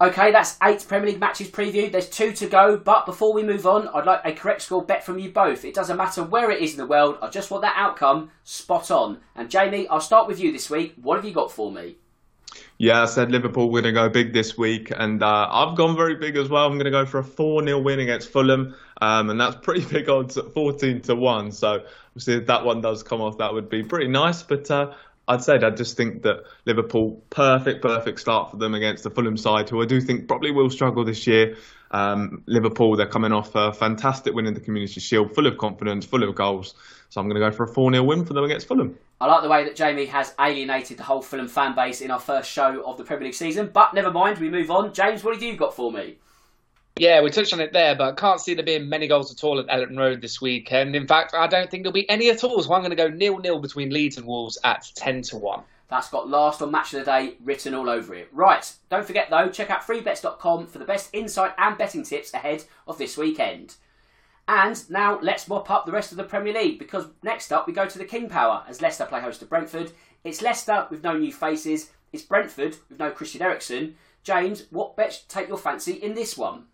[0.02, 1.92] Okay, that's eight Premier League matches previewed.
[1.92, 5.06] There's two to go, but before we move on, I'd like a correct score bet
[5.06, 5.64] from you both.
[5.64, 8.92] It doesn't matter where it is in the world, I just want that outcome spot
[8.92, 9.20] on.
[9.36, 10.96] And Jamie, I'll start with you this week.
[11.02, 11.98] What have you got for me?
[12.82, 15.96] Yeah, I said Liverpool were going to go big this week, and uh, I've gone
[15.96, 16.66] very big as well.
[16.66, 19.86] I'm going to go for a 4 0 win against Fulham, um, and that's pretty
[19.86, 21.52] big odds at 14 to 1.
[21.52, 24.42] So, obviously, if that one does come off, that would be pretty nice.
[24.42, 24.94] But uh,
[25.28, 29.38] I'd say I just think that Liverpool, perfect, perfect start for them against the Fulham
[29.38, 31.58] side, who I do think probably will struggle this year.
[31.92, 36.06] Um, Liverpool, they're coming off a fantastic win in the Community Shield, full of confidence,
[36.06, 36.74] full of goals.
[37.10, 38.98] So I'm going to go for a 4 0 win for them against Fulham.
[39.20, 42.20] I like the way that Jamie has alienated the whole Fulham fan base in our
[42.20, 43.70] first show of the Premier League season.
[43.72, 44.94] But never mind, we move on.
[44.94, 46.16] James, what have you got for me?
[46.98, 49.44] Yeah, we touched on it there, but I can't see there being many goals at
[49.44, 50.96] all at Elland Road this weekend.
[50.96, 52.62] In fact, I don't think there'll be any at all.
[52.62, 55.64] So I'm going to go nil-nil between Leeds and Wolves at 10 to 1.
[55.92, 58.30] That's got last on match of the day written all over it.
[58.32, 62.64] Right, don't forget though, check out freebets.com for the best insight and betting tips ahead
[62.88, 63.76] of this weekend.
[64.48, 67.74] And now let's mop up the rest of the Premier League because next up we
[67.74, 69.92] go to the King Power as Leicester play host to Brentford.
[70.24, 71.92] It's Leicester with no new faces.
[72.14, 73.96] It's Brentford with no Christian Eriksen.
[74.24, 76.68] James, what bets take your fancy in this one?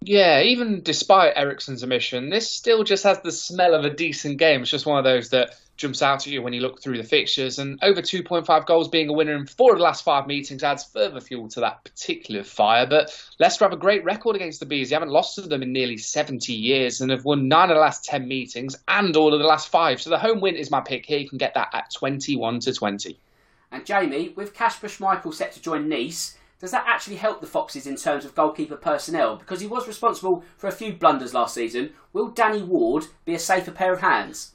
[0.00, 4.62] Yeah, even despite Eriksen's omission, this still just has the smell of a decent game.
[4.62, 7.04] It's just one of those that jumps out at you when you look through the
[7.04, 7.58] fixtures.
[7.58, 10.84] And over 2.5 goals being a winner in four of the last five meetings adds
[10.84, 12.86] further fuel to that particular fire.
[12.86, 14.90] But Leicester have a great record against the Bees.
[14.90, 17.80] They haven't lost to them in nearly 70 years and have won nine of the
[17.80, 20.02] last 10 meetings and all of the last five.
[20.02, 21.18] So the home win is my pick here.
[21.18, 23.18] You can get that at 21 to 20.
[23.70, 27.86] And Jamie, with Kasper Schmeichel set to join Nice, does that actually help the Foxes
[27.86, 29.36] in terms of goalkeeper personnel?
[29.36, 31.92] Because he was responsible for a few blunders last season.
[32.12, 34.54] Will Danny Ward be a safer pair of hands?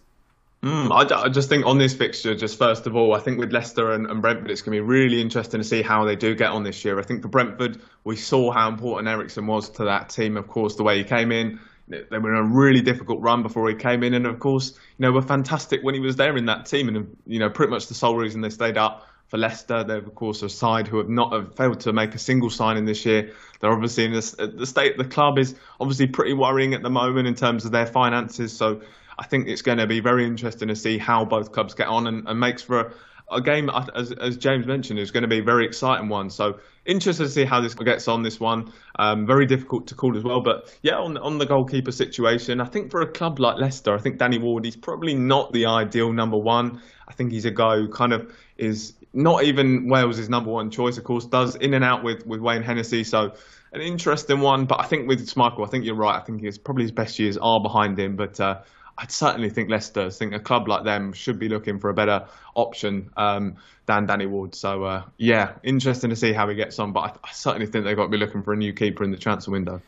[0.63, 3.51] Mm, I, I, just think on this fixture, just first of all, I think with
[3.51, 6.35] Leicester and, and Brentford, it's going to be really interesting to see how they do
[6.35, 6.97] get on this year.
[6.97, 10.37] I think for Brentford, we saw how important Eriksen was to that team.
[10.37, 13.67] Of course, the way he came in, they were in a really difficult run before
[13.67, 16.45] he came in, and of course, you know, were fantastic when he was there in
[16.45, 19.83] that team, and you know, pretty much the sole reason they stayed up for Leicester.
[19.83, 22.85] They're of course a side who have not have failed to make a single signing
[22.85, 23.33] this year.
[23.59, 26.89] They're obviously in this, the state of the club is obviously pretty worrying at the
[26.89, 28.55] moment in terms of their finances.
[28.55, 28.81] So
[29.17, 32.07] I think it's going to be very interesting to see how both clubs get on
[32.07, 32.93] and, and makes for a,
[33.31, 36.29] a game, as, as, James mentioned, is going to be a very exciting one.
[36.29, 38.23] So interested to see how this gets on.
[38.23, 40.41] This one, um, very difficult to call as well.
[40.41, 43.99] But yeah, on on the goalkeeper situation, I think for a club like Leicester, I
[43.99, 46.81] think Danny Ward, he's probably not the ideal number one.
[47.07, 50.97] I think he's a guy who kind of is not even Wales' number one choice.
[50.97, 53.03] Of course, does in and out with with Wayne Hennessy.
[53.03, 53.33] So
[53.71, 54.65] an interesting one.
[54.65, 56.19] But I think with Schmeichel, I think you're right.
[56.19, 58.15] I think his probably his best years are behind him.
[58.15, 58.61] But uh,
[58.97, 61.93] I'd certainly think Leicester, I think a club like them should be looking for a
[61.93, 64.53] better option um, than Danny Ward.
[64.53, 67.85] So, uh, yeah, interesting to see how he gets on, but I, I certainly think
[67.85, 69.81] they've got to be looking for a new keeper in the transfer window.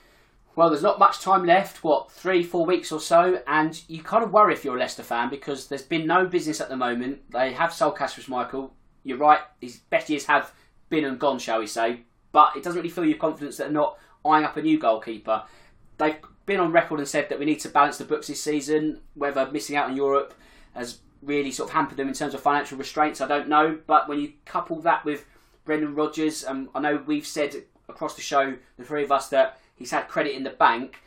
[0.55, 4.23] Well, there's not much time left, what, three, four weeks or so, and you kind
[4.23, 7.29] of worry if you're a Leicester fan because there's been no business at the moment.
[7.29, 8.71] They have sold Kasper Schmeichel.
[9.03, 10.51] You're right, his best years have
[10.89, 13.73] been and gone, shall we say, but it doesn't really fill your confidence that they're
[13.73, 15.43] not eyeing up a new goalkeeper.
[15.97, 19.01] They've been on record and said that we need to balance the books this season.
[19.13, 20.33] Whether missing out on Europe
[20.73, 23.79] has really sort of hampered them in terms of financial restraints, I don't know.
[23.87, 25.25] But when you couple that with
[25.65, 27.55] Brendan Rodgers, and um, I know we've said
[27.89, 31.01] across the show, the three of us, that he's had credit in the bank.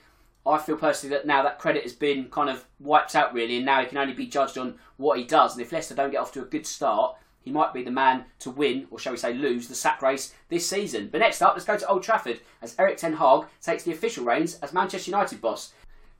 [0.46, 3.66] I feel personally that now that credit has been kind of wiped out really, and
[3.66, 5.52] now he can only be judged on what he does.
[5.52, 8.24] And if Leicester don't get off to a good start, he might be the man
[8.40, 11.08] to win, or shall we say lose, the sack race this season.
[11.10, 14.24] But next up, let's go to Old Trafford as Erik Ten Hag takes the official
[14.24, 15.72] reins as Manchester United boss.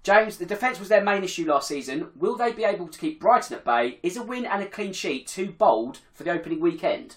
[0.02, 2.08] James, the defence was their main issue last season.
[2.16, 3.98] Will they be able to keep Brighton at bay?
[4.02, 7.16] Is a win and a clean sheet too bold for the opening weekend?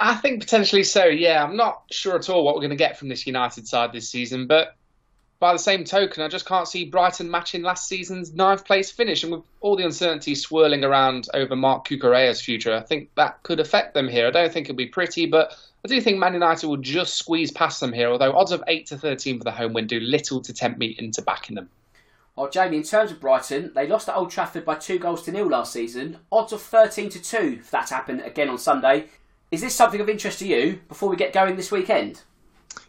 [0.00, 1.44] I think potentially so, yeah.
[1.44, 4.08] I'm not sure at all what we're going to get from this United side this
[4.08, 4.74] season, but
[5.38, 9.22] by the same token, I just can't see Brighton matching last season's ninth place finish.
[9.22, 13.60] And with all the uncertainty swirling around over Marc Cucurella's future, I think that could
[13.60, 14.26] affect them here.
[14.26, 15.52] I don't think it'll be pretty, but
[15.84, 18.86] I do think Man United will just squeeze past them here, although odds of 8
[18.86, 21.68] to 13 for the home win do little to tempt me into backing them.
[22.34, 25.32] Well, Jamie, in terms of Brighton, they lost at Old Trafford by two goals to
[25.32, 26.18] nil last season.
[26.30, 29.06] Odds of 13 to 2 if that happened again on Sunday.
[29.50, 32.22] Is this something of interest to you before we get going this weekend?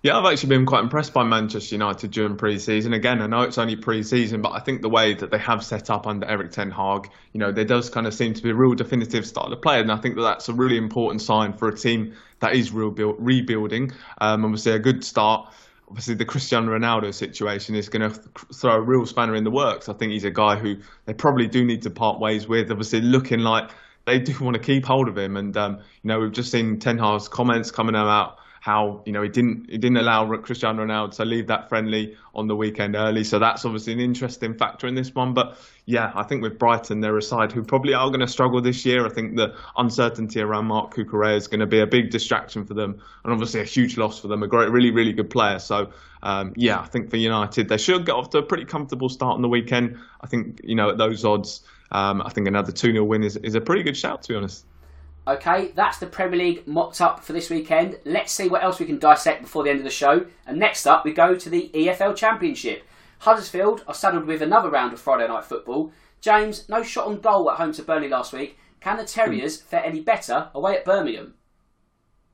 [0.04, 2.94] Yeah, I've actually been quite impressed by Manchester United during pre-season.
[2.94, 5.90] Again, I know it's only pre-season, but I think the way that they have set
[5.90, 8.56] up under Erik Ten Hag, you know, there does kind of seem to be a
[8.56, 11.68] real definitive style of play, and I think that that's a really important sign for
[11.68, 13.92] a team that is real build, rebuilding.
[14.20, 15.52] Um, obviously, a good start.
[15.90, 18.20] Obviously, the Cristiano Ronaldo situation is going to
[18.54, 19.90] throw a real spanner in the works.
[19.90, 20.76] I think he's a guy who
[21.06, 22.70] they probably do need to part ways with.
[22.70, 23.72] Obviously, looking like
[24.06, 26.78] they do want to keep hold of him, and um, you know, we've just seen
[26.78, 28.37] Ten Hag's comments coming out
[28.68, 32.48] how you know he didn't he didn't allow Cristiano Ronaldo to leave that friendly on
[32.48, 33.24] the weekend early.
[33.24, 35.34] So that's obviously an interesting factor in this one.
[35.34, 38.62] But yeah, I think with Brighton, they're a side who probably are going to struggle
[38.62, 39.06] this year.
[39.06, 42.74] I think the uncertainty around Marc Cucurella is going to be a big distraction for
[42.74, 44.44] them, and obviously a huge loss for them.
[44.44, 45.60] A great, really, really good player.
[45.60, 49.08] So um, yeah, I think for United, they should get off to a pretty comfortable
[49.08, 49.98] start on the weekend.
[50.20, 51.62] I think you know at those odds.
[51.90, 54.36] Um, I think another 2 0 win is, is a pretty good shout, to be
[54.36, 54.66] honest.
[55.28, 58.00] Okay, that's the Premier League mocked up for this weekend.
[58.06, 60.26] Let's see what else we can dissect before the end of the show.
[60.46, 62.88] And next up, we go to the EFL Championship.
[63.20, 65.92] Huddersfield are saddled with another round of Friday night football.
[66.22, 68.58] James, no shot on goal at home to Burnley last week.
[68.80, 71.34] Can the Terriers fare any better away at Birmingham?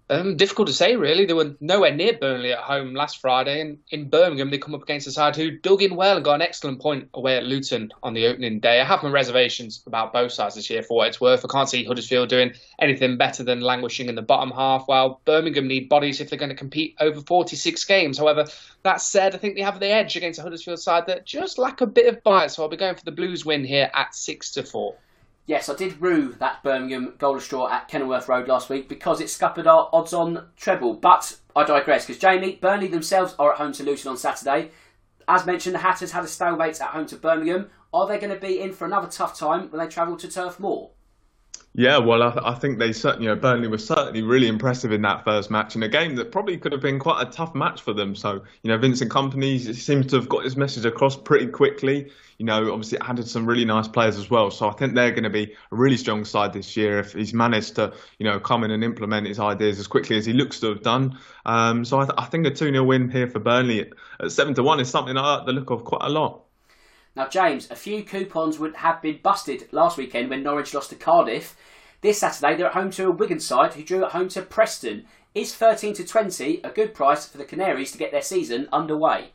[0.09, 1.25] Um, difficult to say, really.
[1.25, 4.83] They were nowhere near Burnley at home last Friday, and in Birmingham they come up
[4.83, 7.89] against a side who dug in well and got an excellent point away at Luton
[8.03, 8.81] on the opening day.
[8.81, 11.45] I have my reservations about both sides this year, for what it's worth.
[11.45, 15.67] I can't see Huddersfield doing anything better than languishing in the bottom half, while Birmingham
[15.67, 18.17] need bodies if they're going to compete over 46 games.
[18.17, 18.45] However,
[18.83, 21.79] that said, I think they have the edge against a Huddersfield side that just lack
[21.79, 24.51] a bit of bite, so I'll be going for the Blues win here at six
[24.51, 24.95] to four.
[25.45, 29.19] Yes, I did rue that Birmingham goal of straw at Kenilworth Road last week because
[29.19, 30.93] it scuppered our odds on treble.
[30.93, 34.71] But I digress because Jamie, Burnley themselves are at home to Luton on Saturday.
[35.27, 37.69] As mentioned, the Hatters had a stalemate at home to Birmingham.
[37.93, 40.59] Are they going to be in for another tough time when they travel to Turf
[40.59, 40.91] Moor?
[41.75, 44.91] Yeah, well, I, th- I, think they certainly, you know, Burnley was certainly really impressive
[44.91, 47.55] in that first match in a game that probably could have been quite a tough
[47.55, 48.15] match for them.
[48.15, 52.11] So, you know, Vincent Kompany seems to have got his message across pretty quickly.
[52.37, 54.51] You know, obviously added some really nice players as well.
[54.51, 57.33] So I think they're going to be a really strong side this year if he's
[57.33, 60.59] managed to, you know, come in and implement his ideas as quickly as he looks
[60.59, 61.17] to have done.
[61.47, 63.87] Um, so I, th- I, think a 2 0 win here for Burnley at,
[64.19, 66.42] at 7 to 1 is something I like the look of quite a lot.
[67.15, 70.95] Now, James, a few coupons would have been busted last weekend when Norwich lost to
[70.95, 71.55] Cardiff.
[72.01, 75.05] This Saturday, they're at home to a Wigan side who drew at home to Preston.
[75.35, 79.31] Is 13 to 20 a good price for the Canaries to get their season underway?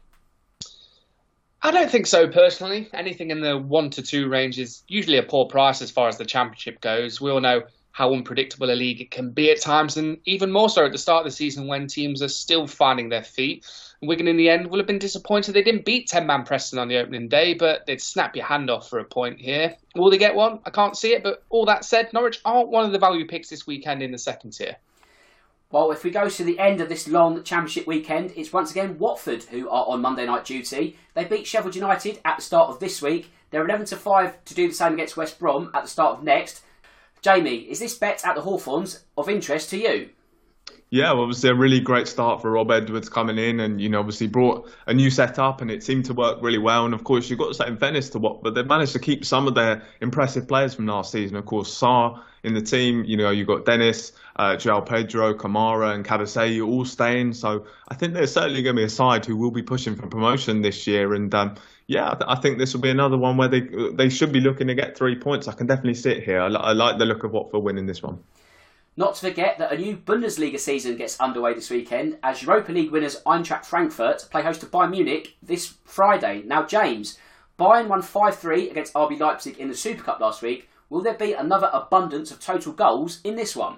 [1.63, 2.89] I don't think so personally.
[2.93, 6.19] Anything in the one to two range is usually a poor price as far as
[6.19, 7.21] the championship goes.
[7.21, 10.69] We all know how unpredictable a league it can be at times, and even more
[10.69, 13.67] so at the start of the season when teams are still finding their feet.
[14.01, 16.89] Wigan, in the end, will have been disappointed they didn't beat 10 man Preston on
[16.89, 19.75] the opening day, but they'd snap your hand off for a point here.
[19.97, 20.61] Will they get one?
[20.65, 23.49] I can't see it, but all that said, Norwich aren't one of the value picks
[23.49, 24.77] this weekend in the second tier.
[25.71, 28.99] Well, if we go to the end of this long championship weekend, it's once again
[28.99, 30.97] Watford who are on Monday night duty.
[31.15, 33.33] They beat Sheffield United at the start of this week.
[33.51, 36.25] They're 11 to 5 to do the same against West Brom at the start of
[36.25, 36.63] next.
[37.21, 40.11] Jamie, is this bet at the Hawthorns of interest to you?
[40.91, 44.01] Yeah, well, obviously a really great start for Rob Edwards coming in, and you know
[44.01, 46.87] obviously brought a new setup, and it seemed to work really well.
[46.87, 49.27] And of course, you've got to say in to what, but they've managed to keep
[49.27, 51.37] some of their impressive players from last season.
[51.37, 55.95] Of course, Sarr in the team, you know, you've got Dennis, uh, João Pedro, Kamara,
[55.95, 57.35] and Kabasele all staying.
[57.35, 60.07] So I think there's certainly going to be a side who will be pushing for
[60.07, 63.61] promotion this year, and um, yeah, I think this will be another one where they
[63.93, 65.49] they should be looking to get three points.
[65.49, 66.41] I can definitely sit here.
[66.41, 68.21] I, I like the look of Watford winning this one.
[68.99, 72.91] Not to forget that a new Bundesliga season gets underway this weekend as Europa League
[72.91, 76.43] winners Eintracht Frankfurt play host to Bayern Munich this Friday.
[76.45, 77.17] Now, James,
[77.57, 80.69] Bayern won 5 3 against RB Leipzig in the Super Cup last week.
[80.91, 83.77] Will there be another abundance of total goals in this one?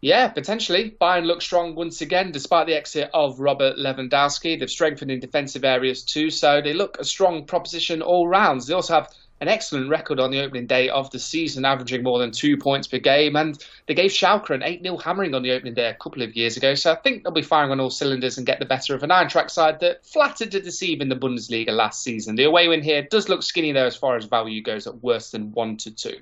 [0.00, 0.96] Yeah, potentially.
[1.00, 4.60] Bayern look strong once again, despite the exit of Robert Lewandowski.
[4.60, 8.68] They've strengthened in defensive areas too, so they look a strong proposition all rounds.
[8.68, 12.18] They also have an excellent record on the opening day of the season, averaging more
[12.18, 13.36] than two points per game.
[13.36, 16.36] And they gave Schalke an 8 0 hammering on the opening day a couple of
[16.36, 16.74] years ago.
[16.74, 19.10] So I think they'll be firing on all cylinders and get the better of an
[19.10, 22.36] Eintracht side that flattered to deceive in the Bundesliga last season.
[22.36, 25.30] The away win here does look skinny, though, as far as value goes at worse
[25.30, 26.16] than 1 to 2.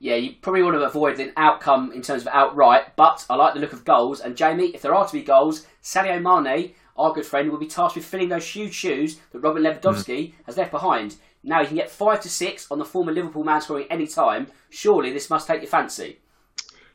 [0.00, 3.54] Yeah, you probably want to avoid an outcome in terms of outright, but I like
[3.54, 4.20] the look of goals.
[4.20, 7.66] And Jamie, if there are to be goals, Sadio Mane, our good friend, will be
[7.66, 10.32] tasked with filling those huge shoes that Robert Lewandowski mm.
[10.44, 11.16] has left behind.
[11.44, 14.48] Now you can get five to six on the former Liverpool man scoring any time.
[14.70, 16.18] Surely this must take your fancy.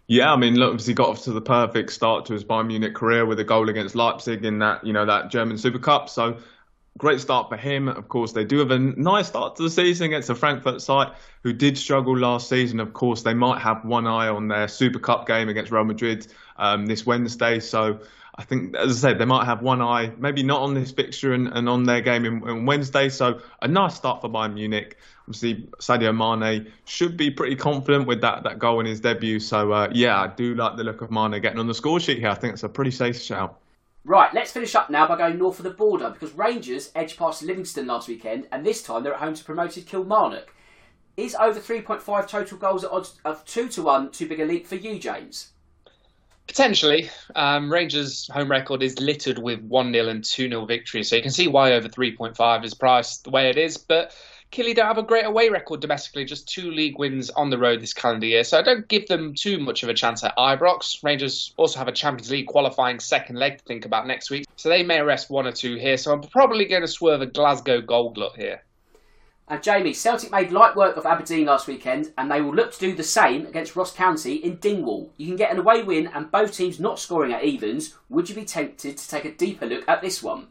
[0.08, 2.96] Yeah, I mean, look, obviously got off to the perfect start to his Bayern Munich
[2.96, 6.10] career with a goal against Leipzig in that, you know, that German Super Cup.
[6.10, 6.38] So
[6.98, 7.88] great start for him.
[7.88, 11.14] Of course, they do have a nice start to the season against the Frankfurt side,
[11.44, 12.80] who did struggle last season.
[12.80, 16.26] Of course, they might have one eye on their Super Cup game against Real Madrid
[16.58, 17.60] um, this Wednesday.
[17.60, 18.00] So
[18.40, 21.34] I think, as I said, they might have one eye, maybe not on this fixture
[21.34, 23.10] and, and on their game in, on Wednesday.
[23.10, 24.98] So a nice start for Bayern Munich.
[25.24, 29.42] Obviously, Sadio Mane should be pretty confident with that, that goal in his debut.
[29.42, 32.20] So, uh, yeah, I do like the look of Mane getting on the score sheet
[32.20, 32.30] here.
[32.30, 33.60] I think it's a pretty safe shout.
[34.06, 37.44] Right, let's finish up now by going north of the border because Rangers edged past
[37.44, 40.56] Livingston last weekend and this time they're at home to promoted Kilmarnock.
[41.18, 44.66] Is over 3.5 total goals at odds of 2 to 1 too big a leap
[44.66, 45.50] for you, James?
[46.50, 47.12] Potentially.
[47.36, 51.22] Um, Rangers' home record is littered with 1 0 and 2 0 victories, so you
[51.22, 53.78] can see why over 3.5 is priced the way it is.
[53.78, 54.16] But
[54.52, 57.82] Killie don't have a great away record domestically, just two league wins on the road
[57.82, 61.04] this calendar year, so I don't give them too much of a chance at Ibrox.
[61.04, 64.70] Rangers also have a Champions League qualifying second leg to think about next week, so
[64.70, 67.80] they may arrest one or two here, so I'm probably going to swerve a Glasgow
[67.80, 68.64] goal glut here.
[69.50, 72.80] And Jamie, Celtic made light work of Aberdeen last weekend, and they will look to
[72.80, 75.12] do the same against Ross County in Dingwall.
[75.18, 77.96] You can get an away win and both teams not scoring at evens.
[78.10, 80.50] Would you be tempted to take a deeper look at this one?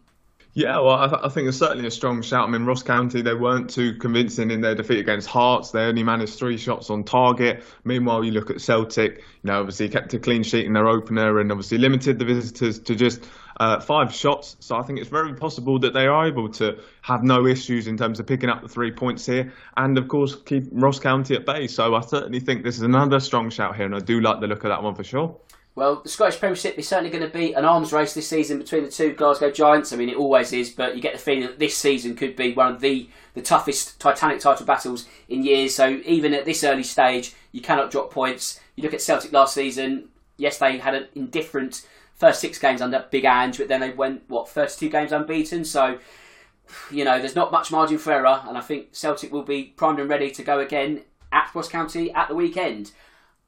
[0.58, 2.48] Yeah, well, I, th- I, think it's certainly a strong shout.
[2.48, 5.70] I mean, Ross County, they weren't too convincing in their defeat against Hearts.
[5.70, 7.62] They only managed three shots on target.
[7.84, 11.38] Meanwhile, you look at Celtic, you know, obviously kept a clean sheet in their opener
[11.38, 13.24] and obviously limited the visitors to just
[13.60, 14.56] uh, five shots.
[14.58, 17.96] So I think it's very possible that they are able to have no issues in
[17.96, 21.46] terms of picking up the three points here and, of course, keep Ross County at
[21.46, 21.68] bay.
[21.68, 24.48] So I certainly think this is another strong shout here, and I do like the
[24.48, 25.36] look of that one for sure.
[25.78, 28.82] Well, the Scottish Premiership is certainly going to be an arms race this season between
[28.82, 29.92] the two Glasgow Giants.
[29.92, 32.52] I mean, it always is, but you get the feeling that this season could be
[32.52, 35.76] one of the, the toughest Titanic title battles in years.
[35.76, 38.58] So even at this early stage, you cannot drop points.
[38.74, 40.08] You look at Celtic last season.
[40.36, 44.24] Yes, they had an indifferent first six games under Big Ange, but then they went
[44.26, 45.64] what 32 games unbeaten.
[45.64, 46.00] So
[46.90, 50.00] you know, there's not much margin for error, and I think Celtic will be primed
[50.00, 52.90] and ready to go again at Ross County at the weekend.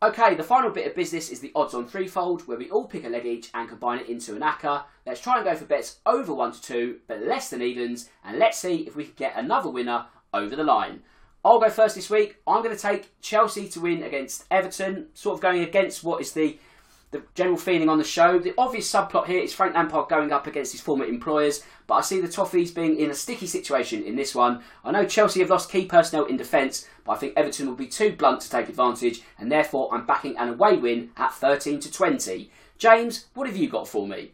[0.03, 3.05] Okay, the final bit of business is the odds on threefold, where we all pick
[3.05, 4.85] a leg each and combine it into an ACCA.
[5.05, 8.39] Let's try and go for bets over 1 to 2, but less than evens, and
[8.39, 11.03] let's see if we can get another winner over the line.
[11.45, 12.37] I'll go first this week.
[12.47, 16.33] I'm going to take Chelsea to win against Everton, sort of going against what is
[16.33, 16.59] the
[17.11, 18.39] the general feeling on the show.
[18.39, 22.03] The obvious subplot here is Frank Lampard going up against his former employers, but I
[22.03, 24.63] see the Toffees being in a sticky situation in this one.
[24.85, 27.89] I know Chelsea have lost key personnel in defence, but I think Everton will be
[27.89, 31.91] too blunt to take advantage, and therefore I'm backing an away win at 13 to
[31.91, 32.49] 20.
[32.79, 34.31] James, what have you got for me?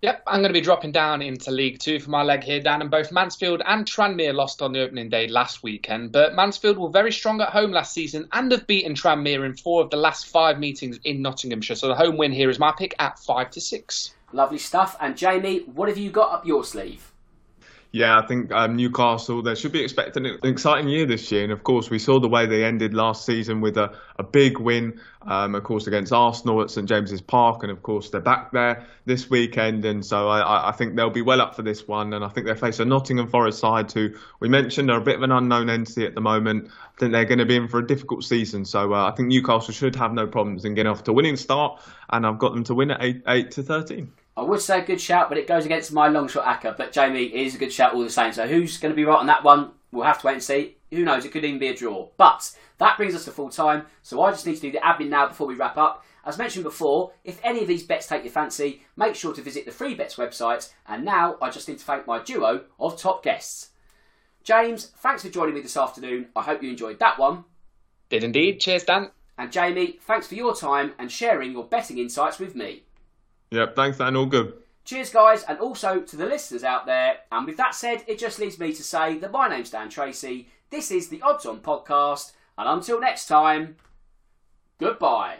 [0.00, 2.80] Yep, I'm going to be dropping down into League Two for my leg here, Dan.
[2.80, 6.12] And both Mansfield and Tranmere lost on the opening day last weekend.
[6.12, 9.82] But Mansfield were very strong at home last season and have beaten Tranmere in four
[9.82, 11.76] of the last five meetings in Nottinghamshire.
[11.76, 14.14] So the home win here is my pick at five to six.
[14.32, 14.96] Lovely stuff.
[15.00, 17.12] And Jamie, what have you got up your sleeve?
[17.90, 21.42] Yeah, I think um, Newcastle, they should be expecting an exciting year this year.
[21.44, 24.58] And of course, we saw the way they ended last season with a, a big
[24.58, 27.62] win, um, of course, against Arsenal at St James's Park.
[27.62, 29.86] And of course, they're back there this weekend.
[29.86, 32.12] And so I, I think they'll be well up for this one.
[32.12, 35.16] And I think they face a Nottingham Forest side who we mentioned are a bit
[35.16, 36.68] of an unknown entity at the moment.
[36.68, 38.66] I think they're going to be in for a difficult season.
[38.66, 41.36] So uh, I think Newcastle should have no problems in getting off to a winning
[41.36, 41.80] start.
[42.10, 44.12] And I've got them to win at 8, 8 to 13.
[44.38, 46.76] I would say a good shout, but it goes against my long shot ACCA.
[46.76, 48.32] But Jamie is a good shout all the same.
[48.32, 49.72] So who's going to be right on that one?
[49.90, 50.76] We'll have to wait and see.
[50.92, 51.24] Who knows?
[51.24, 52.10] It could even be a draw.
[52.16, 53.86] But that brings us to full time.
[54.04, 56.04] So I just need to do the admin now before we wrap up.
[56.24, 59.64] As mentioned before, if any of these bets take your fancy, make sure to visit
[59.64, 60.70] the free bets website.
[60.86, 63.70] And now I just need to thank my duo of top guests.
[64.44, 66.28] James, thanks for joining me this afternoon.
[66.36, 67.42] I hope you enjoyed that one.
[68.08, 68.60] Did indeed.
[68.60, 69.10] Cheers, Dan.
[69.36, 72.84] And Jamie, thanks for your time and sharing your betting insights with me.
[73.50, 74.16] Yep, thanks, Dan.
[74.16, 74.54] All good.
[74.84, 77.18] Cheers, guys, and also to the listeners out there.
[77.30, 80.48] And with that said, it just leaves me to say that my name's Dan Tracey.
[80.70, 83.76] This is the Odds On Podcast, and until next time,
[84.78, 85.38] goodbye.